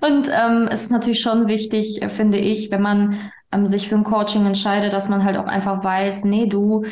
und 0.08 0.28
ähm, 0.28 0.68
es 0.68 0.82
ist 0.82 0.90
natürlich 0.90 1.20
schon 1.20 1.46
wichtig, 1.46 2.00
finde 2.08 2.38
ich, 2.38 2.72
wenn 2.72 2.82
man 2.82 3.30
ähm, 3.52 3.68
sich 3.68 3.88
für 3.88 3.94
ein 3.94 4.04
Coaching 4.04 4.46
entscheidet, 4.46 4.92
dass 4.92 5.08
man 5.08 5.24
halt 5.24 5.36
auch 5.36 5.46
einfach 5.46 5.84
weiß, 5.84 6.24
nee, 6.24 6.46
du, 6.46 6.84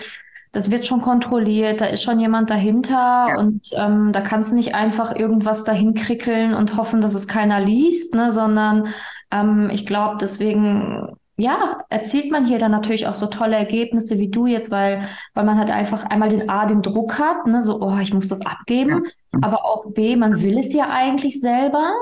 das 0.53 0.71
wird 0.71 0.87
schon 0.87 1.01
kontrolliert, 1.01 1.81
da 1.81 1.87
ist 1.87 2.03
schon 2.03 2.21
jemand 2.21 2.51
dahinter 2.51 3.27
ja. 3.29 3.39
und 3.39 3.71
ähm, 3.77 4.13
da 4.13 4.21
kannst 4.21 4.53
du 4.53 4.57
nicht 4.57 4.75
einfach 4.75 5.15
irgendwas 5.15 5.65
dahin 5.65 5.95
krickeln 5.95 6.55
und 6.55 6.77
hoffen, 6.77 7.01
dass 7.01 7.15
es 7.15 7.29
keiner 7.29 7.61
liest, 7.61 8.15
ne, 8.15 8.31
sondern 8.31 8.89
ähm, 9.31 9.71
ich 9.71 9.87
glaube, 9.87 10.17
deswegen 10.21 11.19
ja, 11.41 11.79
erzielt 11.89 12.33
man 12.33 12.45
hier 12.45 12.59
dann 12.59 12.73
natürlich 12.73 13.07
auch 13.07 13.15
so 13.15 13.27
tolle 13.27 13.55
Ergebnisse 13.55 14.19
wie 14.19 14.29
du 14.29 14.47
jetzt, 14.47 14.73
weil, 14.73 15.09
weil 15.35 15.45
man 15.45 15.57
halt 15.57 15.71
einfach 15.71 16.03
einmal 16.03 16.29
den 16.29 16.51
A, 16.51 16.67
den 16.67 16.83
Druck 16.83 17.21
hat, 17.21 17.47
ne, 17.47 17.63
so, 17.63 17.81
oh, 17.81 17.97
ich 18.03 18.13
muss 18.13 18.27
das 18.27 18.45
abgeben, 18.45 19.05
ja. 19.33 19.39
aber 19.43 19.65
auch 19.65 19.93
B, 19.93 20.17
man 20.17 20.43
will 20.43 20.59
es 20.59 20.75
ja 20.75 20.89
eigentlich 20.91 21.41
selber, 21.41 21.93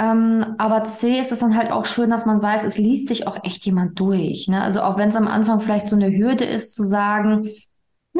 ähm, 0.00 0.56
aber 0.58 0.82
C 0.82 1.20
ist 1.20 1.30
es 1.30 1.38
dann 1.38 1.56
halt 1.56 1.70
auch 1.70 1.84
schön, 1.84 2.10
dass 2.10 2.26
man 2.26 2.42
weiß, 2.42 2.64
es 2.64 2.78
liest 2.78 3.06
sich 3.06 3.28
auch 3.28 3.38
echt 3.44 3.64
jemand 3.64 3.98
durch, 4.00 4.48
ne, 4.48 4.60
also 4.60 4.82
auch 4.82 4.98
wenn 4.98 5.10
es 5.10 5.16
am 5.16 5.28
Anfang 5.28 5.60
vielleicht 5.60 5.86
so 5.86 5.94
eine 5.94 6.10
Hürde 6.10 6.44
ist, 6.44 6.74
zu 6.74 6.82
sagen, 6.82 7.48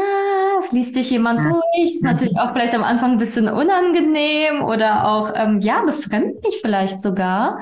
na, 0.01 0.59
es 0.59 0.73
liest 0.73 0.95
sich 0.95 1.11
jemand 1.11 1.45
durch. 1.45 1.85
Ist 1.85 2.05
natürlich 2.05 2.39
auch 2.39 2.53
vielleicht 2.53 2.75
am 2.75 2.85
Anfang 2.85 3.13
ein 3.13 3.19
bisschen 3.19 3.49
unangenehm 3.49 4.63
oder 4.63 5.09
auch, 5.09 5.33
ähm, 5.35 5.61
ja, 5.61 5.83
befremdlich 5.83 6.59
vielleicht 6.63 7.01
sogar. 7.01 7.61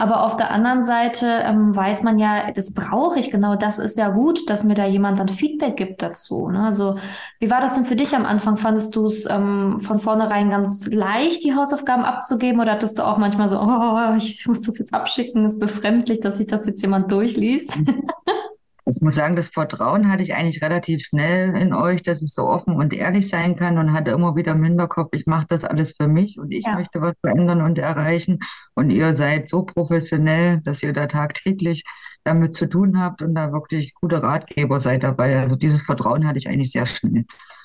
Aber 0.00 0.24
auf 0.24 0.38
der 0.38 0.50
anderen 0.50 0.82
Seite 0.82 1.26
ähm, 1.44 1.76
weiß 1.76 2.04
man 2.04 2.18
ja, 2.18 2.50
das 2.52 2.72
brauche 2.72 3.18
ich 3.18 3.30
genau, 3.30 3.54
das 3.54 3.78
ist 3.78 3.98
ja 3.98 4.08
gut, 4.08 4.48
dass 4.48 4.64
mir 4.64 4.72
da 4.72 4.86
jemand 4.86 5.20
dann 5.20 5.28
Feedback 5.28 5.76
gibt 5.76 6.00
dazu. 6.00 6.48
Ne? 6.48 6.62
Also, 6.62 6.96
wie 7.38 7.50
war 7.50 7.60
das 7.60 7.74
denn 7.74 7.84
für 7.84 7.96
dich 7.96 8.16
am 8.16 8.24
Anfang? 8.24 8.56
Fandest 8.56 8.96
du 8.96 9.04
es 9.04 9.28
ähm, 9.28 9.78
von 9.78 9.98
vornherein 9.98 10.48
ganz 10.48 10.90
leicht, 10.90 11.44
die 11.44 11.54
Hausaufgaben 11.54 12.04
abzugeben 12.04 12.62
oder 12.62 12.72
hattest 12.72 12.98
du 12.98 13.06
auch 13.06 13.18
manchmal 13.18 13.50
so, 13.50 13.60
oh, 13.60 14.14
ich 14.16 14.46
muss 14.46 14.62
das 14.62 14.78
jetzt 14.78 14.94
abschicken, 14.94 15.44
ist 15.44 15.60
befremdlich, 15.60 16.20
dass 16.20 16.38
sich 16.38 16.46
das 16.46 16.64
jetzt 16.64 16.80
jemand 16.80 17.12
durchliest? 17.12 17.76
Ich 18.96 19.02
muss 19.02 19.16
sagen, 19.16 19.36
das 19.36 19.48
Vertrauen 19.48 20.10
hatte 20.10 20.22
ich 20.22 20.34
eigentlich 20.34 20.62
relativ 20.62 21.02
schnell 21.02 21.56
in 21.56 21.72
euch, 21.72 22.02
dass 22.02 22.22
ich 22.22 22.32
so 22.32 22.48
offen 22.48 22.74
und 22.74 22.94
ehrlich 22.94 23.28
sein 23.28 23.56
kann 23.56 23.78
und 23.78 23.92
hatte 23.92 24.10
immer 24.10 24.36
wieder 24.36 24.52
im 24.52 24.64
Hinterkopf, 24.64 25.10
ich 25.12 25.26
mache 25.26 25.46
das 25.48 25.64
alles 25.64 25.94
für 25.96 26.08
mich 26.08 26.38
und 26.38 26.52
ich 26.52 26.64
ja. 26.64 26.74
möchte 26.74 27.00
was 27.00 27.14
verändern 27.20 27.62
und 27.62 27.78
erreichen. 27.78 28.38
Und 28.74 28.90
ihr 28.90 29.14
seid 29.14 29.48
so 29.48 29.62
professionell, 29.62 30.60
dass 30.62 30.82
ihr 30.82 30.92
da 30.92 31.06
tagtäglich 31.06 31.84
damit 32.24 32.54
zu 32.54 32.66
tun 32.66 33.00
habt 33.00 33.22
und 33.22 33.34
da 33.34 33.52
wirklich 33.52 33.94
gute 33.94 34.22
Ratgeber 34.22 34.80
seid 34.80 35.02
dabei. 35.02 35.38
Also 35.38 35.56
dieses 35.56 35.82
Vertrauen 35.82 36.26
hatte 36.26 36.38
ich 36.38 36.48
eigentlich 36.48 36.72
sehr 36.72 36.86
schnell. 36.86 37.24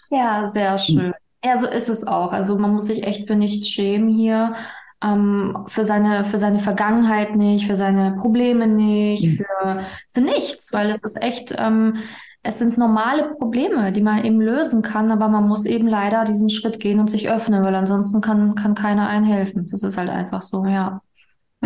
Ja, 0.09 0.45
sehr 0.45 0.77
schön. 0.77 1.13
Ja, 1.43 1.57
so 1.57 1.67
ist 1.67 1.89
es 1.89 2.05
auch. 2.05 2.31
Also 2.31 2.57
man 2.57 2.73
muss 2.73 2.87
sich 2.87 3.03
echt 3.03 3.27
für 3.27 3.35
nichts 3.35 3.67
schämen 3.67 4.09
hier 4.09 4.55
ähm, 5.03 5.65
für, 5.67 5.85
seine, 5.85 6.23
für 6.25 6.37
seine 6.37 6.59
Vergangenheit 6.59 7.35
nicht, 7.35 7.67
für 7.67 7.75
seine 7.75 8.15
Probleme 8.15 8.67
nicht, 8.67 9.25
mhm. 9.25 9.37
für, 9.37 9.79
für 10.09 10.21
nichts, 10.21 10.73
weil 10.73 10.89
es 10.89 11.03
ist 11.03 11.21
echt, 11.21 11.53
ähm, 11.57 11.97
es 12.43 12.59
sind 12.59 12.77
normale 12.77 13.29
Probleme, 13.35 13.91
die 13.91 14.01
man 14.01 14.23
eben 14.23 14.39
lösen 14.39 14.83
kann, 14.83 15.11
aber 15.11 15.27
man 15.29 15.47
muss 15.47 15.65
eben 15.65 15.87
leider 15.87 16.25
diesen 16.25 16.49
Schritt 16.49 16.79
gehen 16.79 16.99
und 16.99 17.09
sich 17.09 17.29
öffnen, 17.29 17.63
weil 17.63 17.73
ansonsten 17.73 18.21
kann, 18.21 18.53
kann 18.53 18.75
keiner 18.75 19.07
einen 19.07 19.25
helfen. 19.25 19.67
Das 19.67 19.81
ist 19.81 19.97
halt 19.97 20.09
einfach 20.09 20.43
so, 20.43 20.65
ja. 20.65 21.01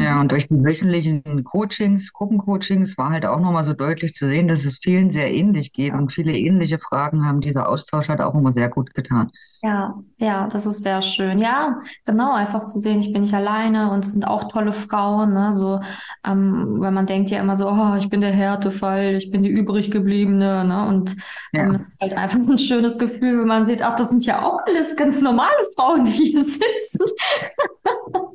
Ja, 0.02 0.20
und 0.20 0.32
durch 0.32 0.48
die 0.48 0.64
wöchentlichen 0.64 1.44
Coachings, 1.44 2.14
Gruppencoachings 2.14 2.98
war 2.98 3.10
halt 3.10 3.26
auch 3.26 3.40
nochmal 3.40 3.64
so 3.64 3.74
deutlich 3.74 4.14
zu 4.14 4.28
sehen, 4.28 4.48
dass 4.48 4.66
es 4.66 4.80
vielen 4.82 5.12
sehr 5.12 5.34
ähnlich 5.34 5.74
geht 5.74 5.94
und 5.94 6.12
viele 6.12 6.34
ähnliche 6.34 6.78
Fragen 6.78 7.26
haben. 7.26 7.42
Dieser 7.42 7.68
Austausch 7.68 8.10
hat 8.10 8.22
auch 8.22 8.36
immer 8.36 8.54
sehr 8.54 8.70
gut 8.70 8.94
getan. 8.94 9.32
Ja, 9.62 9.96
ja, 10.18 10.48
das 10.48 10.66
ist 10.66 10.84
sehr 10.84 11.02
schön. 11.02 11.38
Ja, 11.38 11.82
genau, 12.06 12.34
einfach 12.34 12.64
zu 12.64 12.80
sehen, 12.80 13.02
ich 13.02 13.12
bin 13.12 13.24
nicht 13.24 13.34
alleine 13.34 13.92
und 13.92 14.06
es 14.06 14.14
sind 14.14 14.26
auch 14.26 14.46
tolle 14.46 14.72
Frauen, 14.72 15.34
ne? 15.34 15.54
So, 15.54 15.82
ähm, 16.26 16.76
weil 16.80 16.92
man 16.92 17.06
denkt 17.06 17.30
ja 17.30 17.40
immer 17.40 17.58
so, 17.58 17.68
oh, 17.70 17.96
ich 17.98 18.10
bin 18.10 18.22
der 18.22 18.32
Härtefall, 18.32 19.16
ich 19.16 19.32
bin 19.32 19.44
die 19.44 19.50
übrig 19.50 19.92
gebliebene, 19.92 20.64
ne? 20.64 20.88
Und 20.88 21.16
ja. 21.52 21.64
ähm, 21.64 21.76
es 21.76 21.90
ist 21.90 22.02
halt 22.02 22.14
einfach 22.14 22.40
ein 22.40 22.58
schönes 22.58 22.98
Gefühl, 23.00 23.40
wenn 23.40 23.48
man 23.48 23.66
sieht, 23.66 23.82
ach, 23.82 23.96
das 23.96 24.12
sind 24.12 24.26
ja 24.26 24.46
auch 24.46 24.60
alles 24.66 24.96
ganz 24.96 25.22
normale 25.22 25.64
Frauen, 25.76 26.06
die 26.06 26.12
hier 26.12 26.44
sitzen. 26.44 27.06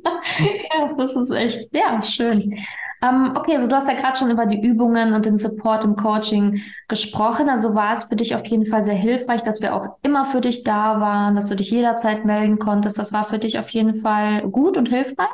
ja, 0.39 0.93
das 0.97 1.15
ist 1.15 1.31
echt, 1.31 1.54
ja, 1.71 2.01
schön. 2.01 2.55
Ähm, 3.01 3.33
okay, 3.35 3.53
also 3.53 3.67
du 3.67 3.75
hast 3.75 3.87
ja 3.87 3.93
gerade 3.93 4.17
schon 4.17 4.31
über 4.31 4.45
die 4.45 4.61
Übungen 4.61 5.13
und 5.13 5.25
den 5.25 5.35
Support 5.35 5.83
im 5.83 5.95
Coaching 5.95 6.61
gesprochen. 6.87 7.49
Also 7.49 7.75
war 7.75 7.93
es 7.93 8.05
für 8.05 8.15
dich 8.15 8.35
auf 8.35 8.45
jeden 8.47 8.65
Fall 8.65 8.83
sehr 8.83 8.95
hilfreich, 8.95 9.43
dass 9.43 9.61
wir 9.61 9.75
auch 9.75 9.97
immer 10.01 10.25
für 10.25 10.41
dich 10.41 10.63
da 10.63 10.99
waren, 10.99 11.35
dass 11.35 11.49
du 11.49 11.55
dich 11.55 11.71
jederzeit 11.71 12.25
melden 12.25 12.57
konntest. 12.57 12.97
Das 12.97 13.13
war 13.13 13.23
für 13.23 13.39
dich 13.39 13.59
auf 13.59 13.69
jeden 13.69 13.93
Fall 13.93 14.49
gut 14.49 14.77
und 14.77 14.89
hilfreich? 14.89 15.27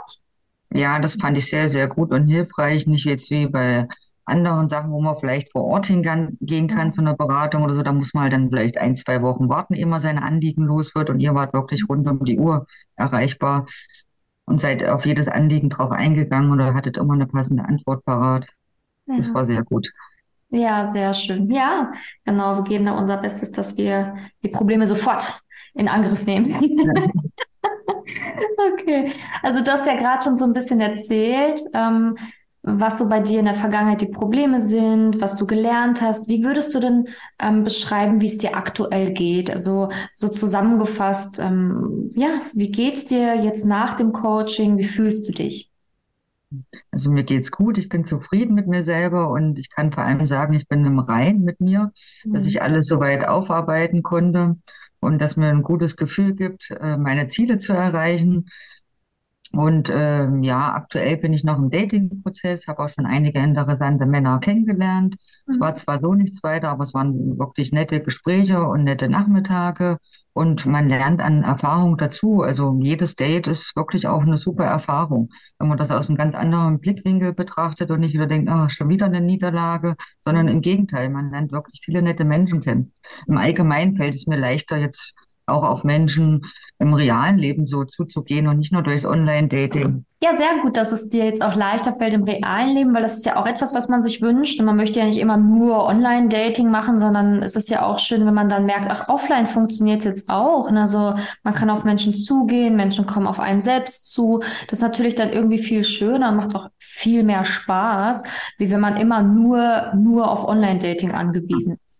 Ja, 0.74 1.00
das 1.00 1.16
fand 1.16 1.38
ich 1.38 1.50
sehr, 1.50 1.70
sehr 1.70 1.88
gut 1.88 2.12
und 2.12 2.28
hilfreich. 2.28 2.88
Nicht 2.88 3.06
jetzt 3.06 3.30
wie 3.30 3.46
bei 3.48 3.88
anderen 4.25 4.70
Sachen, 4.70 4.92
wo 4.92 5.01
man 5.01 5.18
vielleicht 5.18 5.51
vor 5.51 5.66
Ort 5.66 5.88
hingehen 5.88 6.68
kann 6.68 6.94
für 6.94 7.01
eine 7.01 7.16
Beratung 7.16 7.63
oder 7.63 7.74
so. 7.74 7.84
Da 7.84 7.92
muss 7.92 8.13
man 8.13 8.24
halt 8.24 8.34
dann 8.34 8.50
vielleicht 8.50 8.78
ein, 8.78 8.96
zwei 8.96 9.22
Wochen 9.22 9.50
warten, 9.50 9.74
ehe 9.74 9.86
man 9.86 10.00
seine 10.00 10.24
Anliegen 10.24 10.63
los 10.63 10.96
wird. 10.96 11.10
Und 11.10 11.20
ihr 11.20 11.36
wart 11.36 11.54
wirklich 11.54 11.84
rund 11.90 12.08
um 12.08 12.24
die 12.24 12.40
Uhr 12.40 12.66
erreichbar 12.96 13.66
und 14.51 14.60
seid 14.60 14.86
auf 14.86 15.05
jedes 15.05 15.29
Anliegen 15.29 15.70
drauf 15.70 15.91
eingegangen 15.91 16.51
oder 16.51 16.74
hattet 16.74 16.98
immer 16.98 17.13
eine 17.13 17.25
passende 17.25 17.63
Antwort 17.63 18.03
parat. 18.03 18.46
Ja. 19.05 19.15
Das 19.15 19.34
war 19.34 19.46
sehr 19.46 19.63
gut. 19.63 19.88
Ja, 20.50 20.86
sehr 20.86 21.13
schön. 21.13 21.50
Ja, 21.50 21.93
genau. 22.25 22.58
Wir 22.58 22.63
geben 22.63 22.86
da 22.86 22.98
unser 22.98 23.15
Bestes, 23.15 23.53
dass 23.53 23.77
wir 23.77 24.17
die 24.43 24.50
Probleme 24.50 24.86
sofort 24.86 25.41
in 25.74 25.88
Angriff 25.88 26.25
nehmen. 26.25 26.51
okay. 28.74 29.13
Also 29.41 29.63
du 29.63 29.72
hast 29.72 29.88
ja 29.88 29.96
gerade 29.96 30.22
schon 30.22 30.36
so 30.36 30.43
ein 30.43 30.51
bisschen 30.51 30.81
erzählt, 30.81 31.62
ähm, 31.74 32.17
was 32.63 33.00
so 33.00 33.10
bei 33.10 33.20
dir 33.20 33.39
in 33.39 33.46
der 33.46 33.56
Vergangenheit 33.56 34.01
die 34.01 34.08
Probleme 34.08 34.62
sind, 34.62 35.20
was 35.20 35.36
du 35.38 35.48
gelernt 35.48 36.01
hast. 36.01 36.27
Wie 36.27 36.44
würdest 36.44 36.74
du 36.75 36.80
denn 36.80 37.06
ähm, 37.39 37.63
beschreiben, 37.63 38.22
wie 38.22 38.27
es 38.27 38.38
dir 38.38 38.56
aktuell 38.56 39.13
geht? 39.13 39.50
Also 39.50 39.89
so 40.13 40.27
zusammengefasst, 40.27 41.39
ähm, 41.39 42.10
ja, 42.12 42.41
wie 42.53 42.72
geht's 42.72 43.06
dir 43.06 43.41
jetzt 43.41 43.65
nach 43.65 43.96
dem 43.96 44.12
Coaching? 44.12 44.77
Wie 44.77 44.84
fühlst 44.84 45.27
du 45.27 45.32
dich? 45.32 45.72
Also 46.91 47.12
mir 47.12 47.24
geht's 47.24 47.51
gut, 47.51 47.77
ich 47.77 47.89
bin 47.89 48.03
zufrieden 48.03 48.56
mit 48.56 48.68
mir 48.68 48.84
selber 48.84 49.30
und 49.30 49.58
ich 49.58 49.70
kann 49.70 49.91
vor 49.91 50.03
allem 50.03 50.25
sagen, 50.25 50.53
ich 50.53 50.68
bin 50.68 50.86
im 50.86 51.00
Rein 51.00 51.41
mit 51.41 51.62
mir, 51.62 51.91
mhm. 52.25 52.34
dass 52.34 52.46
ich 52.46 52.62
alles 52.62 52.88
soweit 52.88 53.27
aufarbeiten 53.27 54.03
konnte 54.03 54.58
und 55.00 55.20
dass 55.20 55.38
mir 55.38 55.48
ein 55.48 55.63
gutes 55.63 55.96
Gefühl 55.96 56.36
gibt, 56.36 56.70
äh, 56.72 56.98
meine 56.98 57.27
Ziele 57.27 57.58
zu 57.58 57.74
erreichen. 57.74 58.50
Und 59.53 59.91
ähm, 59.93 60.43
ja, 60.43 60.74
aktuell 60.74 61.17
bin 61.17 61.34
ich 61.34 61.43
noch 61.43 61.58
im 61.58 61.70
Dating-Prozess, 61.70 62.67
habe 62.67 62.84
auch 62.84 62.89
schon 62.89 63.05
einige 63.05 63.39
interessante 63.39 64.05
Männer 64.05 64.39
kennengelernt. 64.39 65.17
Es 65.46 65.60
war 65.60 65.75
zwar 65.75 66.00
so 66.00 66.13
nichts 66.13 66.41
weiter, 66.43 66.70
aber 66.70 66.84
es 66.84 66.93
waren 66.93 67.38
wirklich 67.38 67.74
nette 67.74 68.01
Gespräche 68.01 68.63
und 68.63 68.86
nette 68.86 69.10
Nachmittage. 69.10 69.98
Und 70.34 70.65
man 70.65 70.88
lernt 70.88 71.20
an 71.20 71.43
Erfahrung 71.43 71.98
dazu. 71.98 72.41
Also 72.41 72.79
jedes 72.81 73.17
Date 73.17 73.48
ist 73.48 73.75
wirklich 73.75 74.08
auch 74.08 74.22
eine 74.22 74.38
super 74.38 74.63
Erfahrung, 74.63 75.29
wenn 75.60 75.67
man 75.67 75.77
das 75.77 75.91
aus 75.91 76.08
einem 76.08 76.17
ganz 76.17 76.36
anderen 76.36 76.79
Blickwinkel 76.79 77.34
betrachtet 77.34 77.91
und 77.91 78.00
nicht 78.00 78.13
wieder 78.13 78.27
denkt, 78.27 78.50
ah, 78.50 78.70
schon 78.70 78.88
wieder 78.88 79.08
eine 79.08 79.20
Niederlage, 79.20 79.96
sondern 80.22 80.48
im 80.48 80.62
Gegenteil, 80.62 81.10
man 81.10 81.31
lernt 81.31 81.51
wirklich 81.51 81.81
viele 81.84 82.01
nette 82.01 82.24
Menschen 82.24 82.62
kennen. 82.62 82.93
Im 83.27 83.38
Allgemeinen 83.38 83.96
fällt 83.98 84.15
es 84.15 84.27
mir 84.27 84.38
leichter, 84.38 84.77
jetzt 84.77 85.13
auch 85.51 85.63
auf 85.63 85.84
Menschen 85.84 86.46
im 86.79 86.93
realen 86.93 87.38
Leben 87.38 87.65
so 87.65 87.84
zuzugehen 87.84 88.48
und 88.48 88.58
nicht 88.58 88.74
nur 88.74 88.81
durchs 88.81 89.05
Online-Dating. 89.05 90.05
Ja, 90.24 90.38
sehr 90.38 90.62
gut, 90.62 90.77
dass 90.77 90.91
es 90.91 91.10
dir 91.10 91.25
jetzt 91.25 91.43
auch 91.43 91.55
leichter 91.55 91.96
fällt 91.96 92.13
im 92.13 92.24
realen 92.24 92.75
Leben, 92.75 92.93
weil 92.93 93.01
das 93.01 93.17
ist 93.17 93.25
ja 93.25 93.38
auch 93.38 93.48
etwas, 93.48 93.74
was 93.74 93.89
man 93.89 94.03
sich 94.03 94.22
wünscht. 94.22 94.60
Und 94.60 94.67
man 94.67 94.75
möchte 94.75 95.00
ja 95.00 95.05
nicht 95.05 95.20
immer 95.20 95.38
nur 95.38 95.84
Online-Dating 95.86 96.70
machen, 96.70 97.00
sondern 97.00 97.41
es 97.41 97.55
ist 97.55 97.72
ja 97.72 97.84
auch 97.84 97.98
schön, 97.98 98.25
wenn 98.27 98.34
man 98.36 98.48
dann 98.48 98.67
merkt, 98.67 98.86
ach, 98.88 99.10
offline 99.10 99.48
funktioniert 99.48 100.01
es 100.01 100.05
jetzt 100.05 100.29
auch. 100.29 100.70
Ne? 100.70 100.81
Also 100.81 101.15
man 101.41 101.55
kann 101.55 101.72
auf 101.72 101.84
Menschen 101.86 102.13
zugehen, 102.13 102.75
Menschen 102.75 103.08
kommen 103.08 103.25
auf 103.25 103.39
einen 103.39 103.62
selbst 103.62 104.12
zu. 104.12 104.41
Das 104.67 104.79
ist 104.79 104.84
natürlich 104.84 105.15
dann 105.15 105.29
irgendwie 105.29 105.58
viel 105.58 105.84
schöner 105.84 106.29
und 106.29 106.36
macht 106.36 106.55
auch 106.55 106.70
viel 106.77 107.24
mehr 107.24 107.43
Spaß, 107.43 108.24
wie 108.60 108.70
wenn 108.70 108.79
man 108.79 108.98
immer 108.98 109.24
nur, 109.24 109.91
nur 109.96 110.29
auf 110.29 110.48
Online-Dating 110.48 111.13
angewiesen 111.13 111.79
ist. 111.88 111.90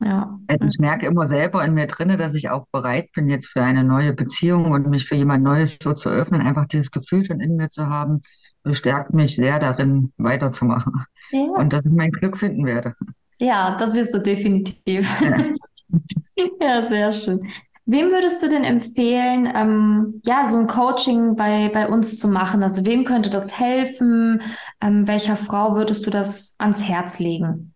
Ja. 0.00 0.38
Also 0.46 0.64
ich 0.64 0.78
merke 0.78 1.06
immer 1.06 1.26
selber 1.26 1.64
in 1.64 1.74
mir 1.74 1.86
drinne, 1.86 2.16
dass 2.16 2.34
ich 2.34 2.50
auch 2.50 2.66
bereit 2.70 3.10
bin, 3.12 3.28
jetzt 3.28 3.48
für 3.48 3.62
eine 3.62 3.82
neue 3.82 4.12
Beziehung 4.12 4.70
und 4.70 4.88
mich 4.88 5.06
für 5.06 5.16
jemand 5.16 5.42
Neues 5.42 5.78
so 5.82 5.92
zu 5.92 6.08
öffnen. 6.08 6.40
Einfach 6.40 6.66
dieses 6.66 6.90
Gefühl 6.90 7.24
schon 7.24 7.40
in 7.40 7.56
mir 7.56 7.68
zu 7.68 7.88
haben, 7.88 8.22
bestärkt 8.62 9.12
mich 9.12 9.34
sehr 9.34 9.58
darin, 9.58 10.12
weiterzumachen. 10.16 10.92
Ja. 11.30 11.46
Und 11.56 11.72
dass 11.72 11.84
ich 11.84 11.90
mein 11.90 12.12
Glück 12.12 12.36
finden 12.36 12.64
werde. 12.64 12.94
Ja, 13.38 13.76
das 13.76 13.94
wirst 13.94 14.14
du 14.14 14.18
definitiv. 14.18 15.08
Ja, 15.20 16.46
ja 16.60 16.88
sehr 16.88 17.12
schön. 17.12 17.48
Wem 17.90 18.10
würdest 18.10 18.42
du 18.42 18.48
denn 18.48 18.64
empfehlen, 18.64 19.50
ähm, 19.54 20.20
ja, 20.24 20.46
so 20.46 20.58
ein 20.58 20.66
Coaching 20.66 21.36
bei, 21.36 21.70
bei 21.72 21.88
uns 21.88 22.18
zu 22.18 22.28
machen? 22.28 22.62
Also 22.62 22.84
wem 22.84 23.04
könnte 23.04 23.30
das 23.30 23.58
helfen? 23.58 24.42
Ähm, 24.82 25.08
welcher 25.08 25.36
Frau 25.36 25.74
würdest 25.74 26.04
du 26.06 26.10
das 26.10 26.54
ans 26.58 26.86
Herz 26.86 27.18
legen? 27.18 27.72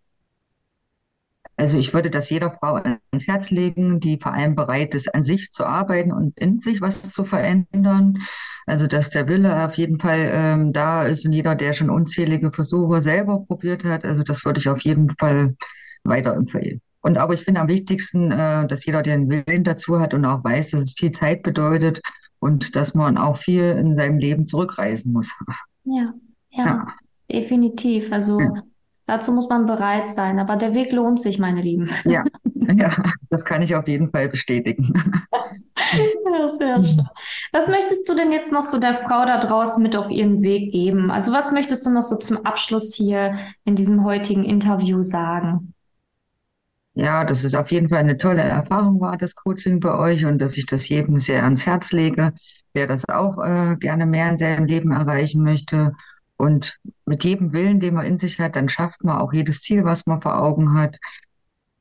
Also 1.55 1.77
ich 1.77 1.93
würde 1.93 2.09
das 2.09 2.29
jeder 2.29 2.51
Frau 2.51 2.75
ans 2.75 3.27
Herz 3.27 3.51
legen, 3.51 3.99
die 3.99 4.17
vor 4.19 4.33
allem 4.33 4.55
bereit 4.55 4.95
ist, 4.95 5.13
an 5.13 5.21
sich 5.21 5.51
zu 5.51 5.65
arbeiten 5.65 6.11
und 6.11 6.37
in 6.37 6.59
sich 6.59 6.81
was 6.81 7.11
zu 7.13 7.25
verändern. 7.25 8.17
Also 8.65 8.87
dass 8.87 9.11
der 9.11 9.27
Wille 9.27 9.63
auf 9.63 9.75
jeden 9.75 9.99
Fall 9.99 10.31
ähm, 10.33 10.73
da 10.73 11.03
ist 11.03 11.25
und 11.25 11.33
jeder, 11.33 11.55
der 11.55 11.73
schon 11.73 11.89
unzählige 11.89 12.51
Versuche 12.51 13.03
selber 13.03 13.43
probiert 13.45 13.83
hat, 13.83 14.03
also 14.03 14.23
das 14.23 14.45
würde 14.45 14.59
ich 14.59 14.69
auf 14.69 14.81
jeden 14.81 15.09
Fall 15.19 15.55
weiterempfehlen. 16.03 16.81
Und 17.01 17.17
aber 17.17 17.33
ich 17.33 17.41
finde 17.41 17.61
am 17.61 17.67
wichtigsten, 17.67 18.31
äh, 18.31 18.65
dass 18.67 18.85
jeder 18.85 19.03
den 19.03 19.29
Willen 19.29 19.63
dazu 19.63 19.99
hat 19.99 20.13
und 20.13 20.25
auch 20.25 20.43
weiß, 20.43 20.71
dass 20.71 20.81
es 20.81 20.95
viel 20.97 21.11
Zeit 21.11 21.43
bedeutet 21.43 22.01
und 22.39 22.75
dass 22.75 22.95
man 22.95 23.17
auch 23.17 23.37
viel 23.37 23.63
in 23.63 23.95
seinem 23.95 24.17
Leben 24.17 24.45
zurückreisen 24.45 25.11
muss. 25.11 25.37
Ja, 25.83 26.13
ja, 26.49 26.65
ja. 26.65 26.87
definitiv. 27.29 28.11
Also 28.11 28.39
ja. 28.39 28.63
Dazu 29.05 29.33
muss 29.33 29.49
man 29.49 29.65
bereit 29.65 30.09
sein, 30.09 30.39
aber 30.39 30.55
der 30.55 30.73
Weg 30.73 30.91
lohnt 30.93 31.19
sich, 31.19 31.37
meine 31.37 31.61
Lieben. 31.61 31.89
Ja, 32.05 32.23
ja 32.55 32.91
das 33.29 33.43
kann 33.43 33.61
ich 33.61 33.75
auf 33.75 33.87
jeden 33.87 34.09
Fall 34.11 34.29
bestätigen. 34.29 34.93
Schön. 35.91 37.07
Was 37.51 37.67
möchtest 37.67 38.07
du 38.07 38.15
denn 38.15 38.31
jetzt 38.31 38.51
noch 38.51 38.63
so 38.63 38.79
der 38.79 38.95
Frau 38.95 39.25
da 39.25 39.45
draußen 39.45 39.83
mit 39.83 39.95
auf 39.95 40.09
ihren 40.09 40.41
Weg 40.41 40.71
geben? 40.71 41.11
Also 41.11 41.33
was 41.33 41.51
möchtest 41.51 41.85
du 41.85 41.91
noch 41.91 42.03
so 42.03 42.15
zum 42.15 42.45
Abschluss 42.45 42.93
hier 42.95 43.37
in 43.65 43.75
diesem 43.75 44.03
heutigen 44.05 44.43
Interview 44.43 45.01
sagen? 45.01 45.73
Ja, 46.95 47.25
dass 47.25 47.43
es 47.43 47.55
auf 47.55 47.71
jeden 47.71 47.89
Fall 47.89 47.99
eine 47.99 48.17
tolle 48.17 48.43
Erfahrung 48.43 49.01
war, 49.01 49.17
das 49.17 49.35
Coaching 49.35 49.79
bei 49.79 49.97
euch 49.97 50.25
und 50.25 50.39
dass 50.39 50.57
ich 50.57 50.67
das 50.67 50.87
jedem 50.87 51.17
sehr 51.17 51.43
ans 51.43 51.65
Herz 51.65 51.91
lege, 51.91 52.33
der 52.75 52.87
das 52.87 53.09
auch 53.09 53.43
äh, 53.43 53.75
gerne 53.77 54.05
mehr 54.05 54.29
in 54.29 54.37
seinem 54.37 54.65
Leben 54.65 54.91
erreichen 54.91 55.41
möchte 55.41 55.93
und 56.43 56.79
mit 57.05 57.23
jedem 57.23 57.53
Willen, 57.53 57.79
den 57.79 57.95
man 57.95 58.05
in 58.05 58.17
sich 58.17 58.39
hat, 58.39 58.55
dann 58.55 58.69
schafft 58.69 59.03
man 59.03 59.17
auch 59.17 59.33
jedes 59.33 59.61
Ziel, 59.61 59.85
was 59.85 60.05
man 60.05 60.21
vor 60.21 60.39
Augen 60.39 60.77
hat. 60.77 60.97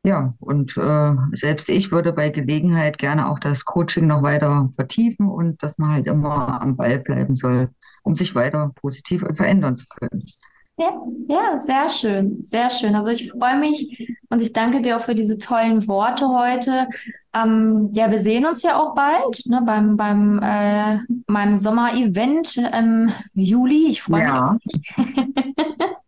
Ja, 0.05 0.35
und 0.41 0.77
äh, 0.77 1.15
selbst 1.33 1.69
ich 1.69 1.93
würde 1.93 2.13
bei 2.13 2.31
Gelegenheit 2.31 2.99
gerne 2.99 3.29
auch 3.29 3.39
das 3.39 3.65
Coaching 3.65 4.07
noch 4.07 4.23
weiter 4.23 4.69
vertiefen 4.75 5.29
und 5.29 5.63
dass 5.63 5.79
man 5.79 5.91
halt 5.91 6.07
immer 6.07 6.61
am 6.61 6.77
Ball 6.77 6.99
bleiben 6.99 7.35
soll, 7.37 7.71
um 8.03 8.17
sich 8.17 8.35
weiter 8.35 8.73
positiv 8.77 9.25
verändern 9.35 9.77
zu 9.77 9.87
können. 9.89 10.25
Ja, 10.83 11.01
ja, 11.29 11.59
sehr 11.59 11.89
schön, 11.89 12.45
sehr 12.45 12.69
schön. 12.71 12.97
Also 12.97 13.11
ich 13.11 13.31
freue 13.31 13.57
mich 13.57 14.09
und 14.31 14.43
ich 14.43 14.53
danke 14.53 14.83
dir 14.83 14.97
auch 14.97 15.01
für 15.01 15.15
diese 15.15 15.39
tollen 15.39 15.87
Worte 15.87 16.29
heute. 16.29 16.89
Ähm, 17.33 17.91
ja, 17.93 18.11
wir 18.11 18.19
sehen 18.19 18.45
uns 18.47 18.63
ja 18.63 18.81
auch 18.81 18.95
bald 18.95 19.47
ne, 19.47 19.63
beim, 19.65 19.97
beim 19.97 20.41
äh, 20.43 20.99
meinem 21.29 21.55
Sommer-Event 21.55 22.57
im 22.57 23.13
Juli. 23.35 23.87
Ich 23.91 24.03
freue 24.03 24.23
ja. 24.23 24.59
mich. 24.65 24.95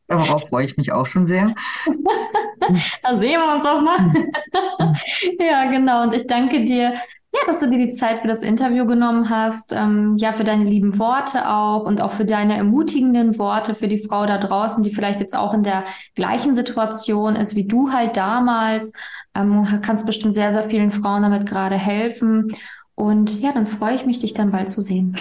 Darauf 0.08 0.48
freue 0.48 0.64
ich 0.64 0.76
mich 0.76 0.92
auch 0.92 1.06
schon 1.06 1.26
sehr. 1.26 1.54
da 3.02 3.18
sehen 3.18 3.40
wir 3.40 3.54
uns 3.54 3.64
auch 3.64 3.80
mal. 3.80 3.98
ja, 5.38 5.70
genau. 5.70 6.02
Und 6.02 6.14
ich 6.14 6.26
danke 6.26 6.64
dir, 6.64 6.94
ja, 7.34 7.40
dass 7.46 7.60
du 7.60 7.68
dir 7.68 7.78
die 7.78 7.90
Zeit 7.90 8.20
für 8.20 8.28
das 8.28 8.42
Interview 8.42 8.86
genommen 8.86 9.28
hast. 9.28 9.72
Ähm, 9.72 10.16
ja, 10.18 10.32
für 10.32 10.44
deine 10.44 10.64
lieben 10.64 10.98
Worte 10.98 11.48
auch 11.50 11.84
und 11.84 12.00
auch 12.00 12.12
für 12.12 12.24
deine 12.24 12.56
ermutigenden 12.56 13.38
Worte 13.38 13.74
für 13.74 13.88
die 13.88 13.98
Frau 13.98 14.24
da 14.24 14.38
draußen, 14.38 14.84
die 14.84 14.94
vielleicht 14.94 15.20
jetzt 15.20 15.36
auch 15.36 15.52
in 15.52 15.64
der 15.64 15.84
gleichen 16.14 16.54
Situation 16.54 17.36
ist 17.36 17.56
wie 17.56 17.66
du 17.66 17.92
halt 17.92 18.16
damals 18.16 18.92
ähm, 19.34 19.66
kannst 19.82 20.06
bestimmt 20.06 20.34
sehr, 20.34 20.52
sehr 20.52 20.64
vielen 20.64 20.90
Frauen 20.90 21.22
damit 21.22 21.46
gerade 21.46 21.76
helfen. 21.76 22.48
Und 22.94 23.40
ja, 23.40 23.52
dann 23.52 23.66
freue 23.66 23.96
ich 23.96 24.06
mich, 24.06 24.20
dich 24.20 24.34
dann 24.34 24.52
bald 24.52 24.68
zu 24.68 24.80
sehen. 24.80 25.16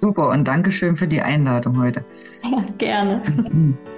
Super 0.00 0.28
und 0.28 0.46
Dankeschön 0.46 0.96
für 0.96 1.08
die 1.08 1.22
Einladung 1.22 1.78
heute. 1.78 2.04
Ja, 2.50 2.64
gerne. 2.78 3.22